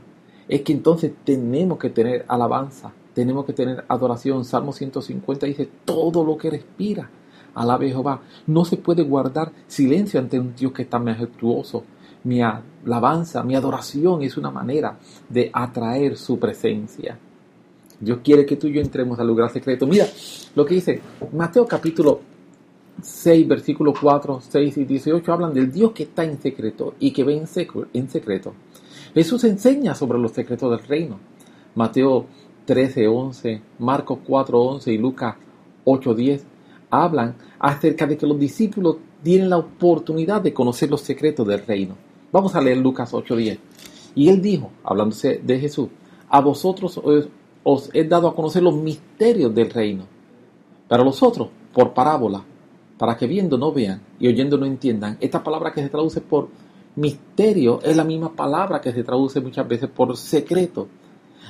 es 0.47 0.61
que 0.61 0.75
entonces 0.75 1.13
tenemos 1.25 1.79
que 1.79 1.89
tener 1.89 2.27
alabanza, 2.29 2.93
tenemos 3.15 3.47
que 3.47 3.55
tener 3.55 3.87
adoración. 3.89 4.45
Salmo 4.45 4.75
150 4.75 5.47
dice, 5.47 5.67
todo 5.87 6.23
lo 6.23 6.37
que 6.37 6.51
respira, 6.51 7.09
alabe 7.55 7.89
Jehová. 7.89 8.21
No 8.47 8.67
se 8.67 8.77
puede 8.77 9.03
guardar 9.03 9.53
silencio 9.67 10.21
ante 10.21 10.39
un 10.39 10.55
Dios 10.55 10.73
que 10.73 10.83
está 10.83 10.99
majestuoso. 10.99 11.85
Mi 12.27 12.43
alabanza, 12.43 13.45
mi 13.45 13.55
adoración 13.55 14.21
es 14.23 14.37
una 14.37 14.51
manera 14.51 14.99
de 15.29 15.49
atraer 15.53 16.17
su 16.17 16.41
presencia. 16.41 17.17
Dios 18.01 18.19
quiere 18.25 18.45
que 18.45 18.57
tú 18.57 18.67
y 18.67 18.73
yo 18.73 18.81
entremos 18.81 19.21
al 19.21 19.29
lugar 19.29 19.49
secreto. 19.53 19.87
Mira 19.87 20.09
lo 20.57 20.67
que 20.67 20.75
dice 20.75 21.01
Mateo 21.33 21.65
capítulo 21.67 22.19
6, 23.01 23.47
versículos 23.47 23.97
4, 24.01 24.41
6 24.41 24.77
y 24.77 24.85
18 24.85 25.33
hablan 25.33 25.55
del 25.55 25.71
Dios 25.71 25.93
que 25.93 26.03
está 26.03 26.25
en 26.25 26.43
secreto 26.43 26.95
y 26.99 27.13
que 27.13 27.23
ve 27.23 27.37
en 27.37 28.09
secreto. 28.09 28.55
Jesús 29.15 29.45
enseña 29.45 29.95
sobre 29.95 30.19
los 30.19 30.33
secretos 30.33 30.69
del 30.69 30.85
reino. 30.85 31.21
Mateo 31.77 32.27
13, 32.65 33.07
11, 33.07 33.63
Marcos 33.79 34.19
4, 34.27 34.61
11 34.61 34.93
y 34.93 34.99
Lucas 34.99 35.37
8, 35.85 36.13
10 36.13 36.45
hablan 36.91 37.37
acerca 37.61 38.05
de 38.05 38.17
que 38.17 38.27
los 38.27 38.39
discípulos 38.39 38.97
tienen 39.23 39.49
la 39.49 39.59
oportunidad 39.59 40.41
de 40.41 40.53
conocer 40.53 40.91
los 40.91 41.03
secretos 41.03 41.47
del 41.47 41.65
reino. 41.65 42.06
Vamos 42.33 42.55
a 42.55 42.61
leer 42.61 42.79
Lucas 42.79 43.13
8, 43.13 43.37
10. 43.37 43.59
Y 44.15 44.29
él 44.29 44.41
dijo, 44.41 44.71
hablándose 44.83 45.41
de 45.43 45.59
Jesús, 45.59 45.89
a 46.29 46.41
vosotros 46.41 47.01
os 47.63 47.91
he 47.93 48.05
dado 48.05 48.29
a 48.29 48.35
conocer 48.35 48.63
los 48.63 48.75
misterios 48.75 49.55
del 49.55 49.71
reino. 49.71 50.05
Para 50.89 51.05
los 51.05 51.23
otros, 51.23 51.49
por 51.73 51.93
parábola, 51.93 52.43
para 52.99 53.17
que 53.17 53.27
viendo 53.27 53.59
no 53.59 53.73
vean 53.73 54.01
y 54.19 54.29
oyendo 54.29 54.57
no 54.57 54.67
entiendan. 54.67 55.19
Esta 55.21 55.43
palabra 55.43 55.73
que 55.73 55.83
se 55.83 55.89
traduce 55.89 56.21
por 56.21 56.49
Misterio 56.97 57.81
es 57.83 57.95
la 57.95 58.05
misma 58.05 58.35
palabra 58.35 58.81
que 58.81 58.93
se 58.93 59.05
traduce 59.05 59.41
muchas 59.41 59.69
veces 59.69 59.91
por 59.91 60.17
secreto. 60.17 60.89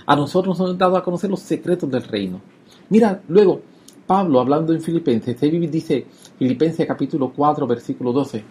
A 0.04 0.16
nosotros 0.16 0.58
nos 0.58 0.70
han 0.70 0.78
dado 0.78 0.96
a 0.96 1.04
conocer 1.04 1.30
los 1.30 1.40
secretos 1.40 1.88
del 1.90 2.02
reino. 2.02 2.40
Mira, 2.88 3.22
luego, 3.28 3.60
Pablo, 4.06 4.40
hablando 4.40 4.72
en 4.72 4.80
Filipenses, 4.80 5.40
dice, 5.40 6.06
Filipenses 6.38 6.86
capítulo 6.86 7.32
4, 7.34 7.66
versículo 7.66 8.12
12, 8.12 8.44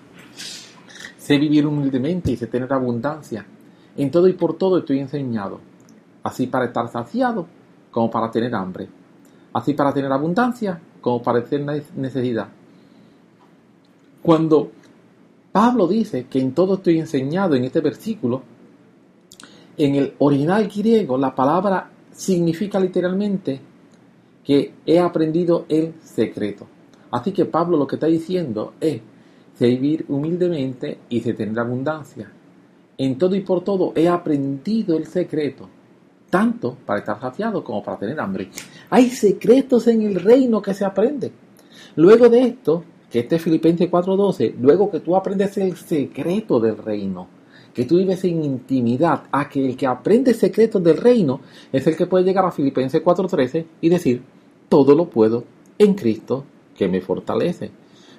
sé 1.26 1.40
vivir 1.40 1.66
humildemente 1.66 2.32
y 2.32 2.38
sé 2.38 2.46
tener 2.46 2.72
abundancia. 2.72 3.44
En 3.98 4.12
todo 4.12 4.28
y 4.28 4.34
por 4.34 4.60
todo 4.60 4.78
estoy 4.78 5.00
enseñado, 5.00 5.60
así 6.22 6.46
para 6.46 6.66
estar 6.66 6.88
saciado 6.88 7.48
como 7.90 8.12
para 8.12 8.30
tener 8.30 8.54
hambre, 8.54 8.88
así 9.52 9.74
para 9.74 9.92
tener 9.92 10.12
abundancia 10.12 10.80
como 11.02 11.24
para 11.24 11.44
tener 11.44 11.84
necesidad. 11.96 12.48
Cuando 14.22 14.70
Pablo 15.52 15.88
dice 15.88 16.28
que 16.30 16.40
en 16.40 16.54
todo 16.54 16.76
estoy 16.76 17.00
enseñado 17.00 17.56
en 17.56 17.64
este 17.64 17.82
versículo, 17.82 18.44
en 19.78 19.96
el 19.96 20.14
original 20.20 20.68
griego 20.68 21.18
la 21.18 21.34
palabra 21.34 21.90
significa 22.12 22.80
literalmente 22.80 23.60
que 24.44 24.74
he 24.86 25.00
aprendido 25.00 25.66
el 25.70 25.96
secreto. 26.04 26.68
Así 27.10 27.32
que 27.32 27.46
Pablo 27.46 27.78
lo 27.78 27.88
que 27.88 27.96
está 27.96 28.06
diciendo 28.06 28.76
es, 28.80 29.02
sé 29.58 29.68
vivir 29.68 30.06
humildemente 30.10 31.00
y 31.10 31.22
sé 31.22 31.34
tener 31.34 31.58
abundancia. 31.60 32.32
En 32.98 33.18
todo 33.18 33.36
y 33.36 33.41
por 33.41 33.63
todo 33.63 33.91
he 33.96 34.08
aprendido 34.08 34.98
el 34.98 35.06
secreto, 35.06 35.68
tanto 36.30 36.78
para 36.86 37.00
estar 37.00 37.20
saciado 37.20 37.63
como 37.63 37.84
para 37.84 37.98
tener 37.98 38.20
hambre. 38.20 38.50
Hay 38.89 39.10
secretos 39.10 39.88
en 39.88 40.02
el 40.02 40.15
reino 40.15 40.62
que 40.62 40.74
se 40.74 40.86
aprenden. 40.86 41.32
Luego 41.96 42.30
de 42.30 42.44
esto, 42.44 42.84
que 43.10 43.20
este 43.20 43.38
es 43.38 43.41
Filipenses 43.41 43.89
4:12, 43.89 44.56
luego 44.60 44.89
que 44.91 45.00
tú 45.00 45.15
aprendes 45.15 45.58
el 45.58 45.76
secreto 45.76 46.60
del 46.60 46.78
reino, 46.78 47.28
que 47.74 47.86
tú 47.86 47.98
vives 47.98 48.24
en 48.24 48.44
intimidad, 48.44 49.24
a 49.32 49.50
que 49.50 49.65
el 49.65 49.76
que 49.76 49.88
aprende 49.88 50.34
secretos 50.34 50.82
del 50.84 50.98
reino 50.98 51.41
es 51.72 51.86
el 51.88 51.96
que 51.96 52.08
puede 52.08 52.24
llegar 52.24 52.46
a 52.46 52.52
Filipenses 52.52 53.02
4:13 53.02 53.65
y 53.82 53.89
decir, 53.89 54.22
todo 54.70 54.96
lo 54.96 55.10
puedo 55.10 55.44
en 55.78 55.94
Cristo 55.94 56.46
que 56.76 56.88
me 56.88 57.02
fortalece. 57.02 57.72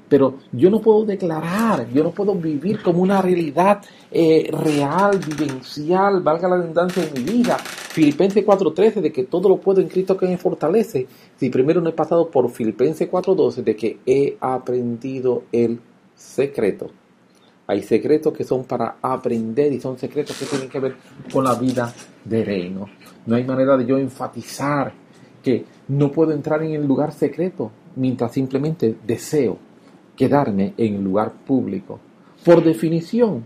Pero 0.09 0.35
yo 0.53 0.71
no 0.71 0.81
puedo 0.81 1.05
declarar, 1.05 1.89
yo 1.93 2.05
no 2.05 2.11
puedo 2.13 2.35
vivir 2.35 2.83
como 2.83 3.03
una 3.03 3.21
realidad 3.21 3.83
eh, 4.11 4.49
real, 4.53 5.19
vivencial, 5.19 6.21
valga 6.21 6.49
la 6.49 6.59
redundancia 6.59 7.05
en 7.05 7.15
mi 7.15 7.33
vida. 7.33 7.59
Filipenses 7.59 8.45
4.13 8.47 9.01
de 9.01 9.13
que 9.13 9.25
todo 9.25 9.49
lo 9.49 9.57
puedo 9.57 9.81
en 9.81 9.89
Cristo 9.89 10.17
que 10.17 10.27
me 10.27 10.39
fortalece. 10.39 11.07
Si 11.37 11.51
primero 11.51 11.81
no 11.81 11.91
he 11.91 11.93
pasado 11.93 12.31
por 12.31 12.51
Filipenses 12.51 13.11
4.12 13.11 13.65
de 13.65 13.77
que 13.77 13.99
he 14.07 14.37
aprendido 14.41 15.45
el 15.51 15.81
secreto 16.15 16.91
hay 17.67 17.83
secretos 17.83 18.33
que 18.33 18.45
son 18.45 18.65
para 18.65 18.97
aprender 19.03 19.73
y 19.73 19.81
son 19.81 19.99
secretos 19.99 20.39
que 20.39 20.47
tienen 20.47 20.69
que 20.69 20.79
ver 20.79 20.97
con 21.33 21.45
la 21.45 21.55
vida 21.55 21.93
de 22.25 22.45
reino. 22.45 22.87
No 23.27 23.35
hay 23.35 23.45
manera 23.45 23.77
de 23.77 23.87
yo 23.87 23.99
enfatizar 23.99 24.93
que 25.43 25.65
no 25.89 26.13
puedo 26.13 26.33
entrar 26.33 26.63
en 26.63 26.73
el 26.73 26.87
lugar 26.87 27.13
secreto 27.13 27.73
mientras 27.97 28.33
simplemente 28.33 28.97
deseo 29.05 29.59
quedarme 30.17 30.75
en 30.77 30.95
el 30.95 31.05
lugar 31.05 31.33
público. 31.33 32.01
Por 32.45 32.65
definición, 32.65 33.45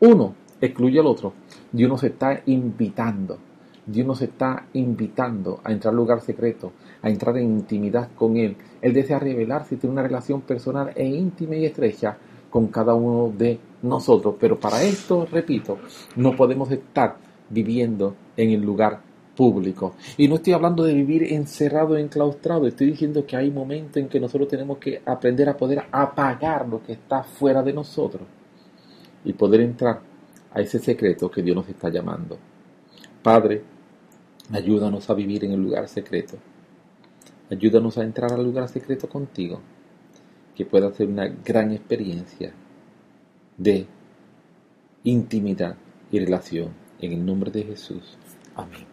uno 0.00 0.34
excluye 0.60 1.00
al 1.00 1.06
otro. 1.06 1.32
Dios 1.72 1.88
nos 1.88 2.04
está 2.04 2.42
invitando. 2.46 3.38
Dios 3.84 4.06
nos 4.06 4.22
está 4.22 4.66
invitando 4.74 5.60
a 5.64 5.72
entrar 5.72 5.90
al 5.90 5.96
lugar 5.96 6.20
secreto, 6.20 6.72
a 7.02 7.10
entrar 7.10 7.36
en 7.38 7.50
intimidad 7.50 8.10
con 8.14 8.36
Él. 8.36 8.56
Él 8.80 8.92
desea 8.92 9.18
revelarse 9.18 9.74
y 9.74 9.78
tener 9.78 9.92
una 9.92 10.02
relación 10.02 10.42
personal 10.42 10.92
e 10.94 11.04
íntima 11.04 11.56
y 11.56 11.64
estrecha 11.64 12.16
con 12.48 12.68
cada 12.68 12.94
uno 12.94 13.32
de 13.36 13.58
nosotros. 13.82 14.36
Pero 14.38 14.60
para 14.60 14.82
esto, 14.82 15.26
repito, 15.30 15.78
no 16.14 16.36
podemos 16.36 16.70
estar 16.70 17.16
viviendo 17.50 18.14
en 18.36 18.50
el 18.50 18.60
lugar 18.60 19.00
público. 19.36 19.94
Y 20.16 20.28
no 20.28 20.36
estoy 20.36 20.52
hablando 20.52 20.84
de 20.84 20.94
vivir 20.94 21.32
encerrado, 21.32 21.96
enclaustrado, 21.96 22.66
estoy 22.66 22.88
diciendo 22.88 23.24
que 23.26 23.36
hay 23.36 23.50
momentos 23.50 23.96
en 23.96 24.08
que 24.08 24.20
nosotros 24.20 24.48
tenemos 24.48 24.78
que 24.78 25.00
aprender 25.04 25.48
a 25.48 25.56
poder 25.56 25.84
apagar 25.90 26.68
lo 26.68 26.82
que 26.82 26.92
está 26.92 27.22
fuera 27.22 27.62
de 27.62 27.72
nosotros 27.72 28.22
y 29.24 29.32
poder 29.32 29.60
entrar 29.60 30.00
a 30.52 30.60
ese 30.60 30.78
secreto 30.78 31.30
que 31.30 31.42
Dios 31.42 31.56
nos 31.56 31.68
está 31.68 31.88
llamando. 31.88 32.38
Padre, 33.22 33.62
ayúdanos 34.50 35.08
a 35.08 35.14
vivir 35.14 35.44
en 35.44 35.52
el 35.52 35.62
lugar 35.62 35.88
secreto. 35.88 36.36
Ayúdanos 37.50 37.98
a 37.98 38.02
entrar 38.02 38.32
al 38.32 38.44
lugar 38.44 38.68
secreto 38.68 39.08
contigo 39.08 39.60
que 40.54 40.66
pueda 40.66 40.92
ser 40.92 41.08
una 41.08 41.28
gran 41.28 41.72
experiencia 41.72 42.52
de 43.56 43.86
intimidad 45.04 45.76
y 46.10 46.18
relación. 46.18 46.82
En 47.00 47.12
el 47.12 47.26
nombre 47.26 47.50
de 47.50 47.64
Jesús. 47.64 48.16
Amén. 48.54 48.91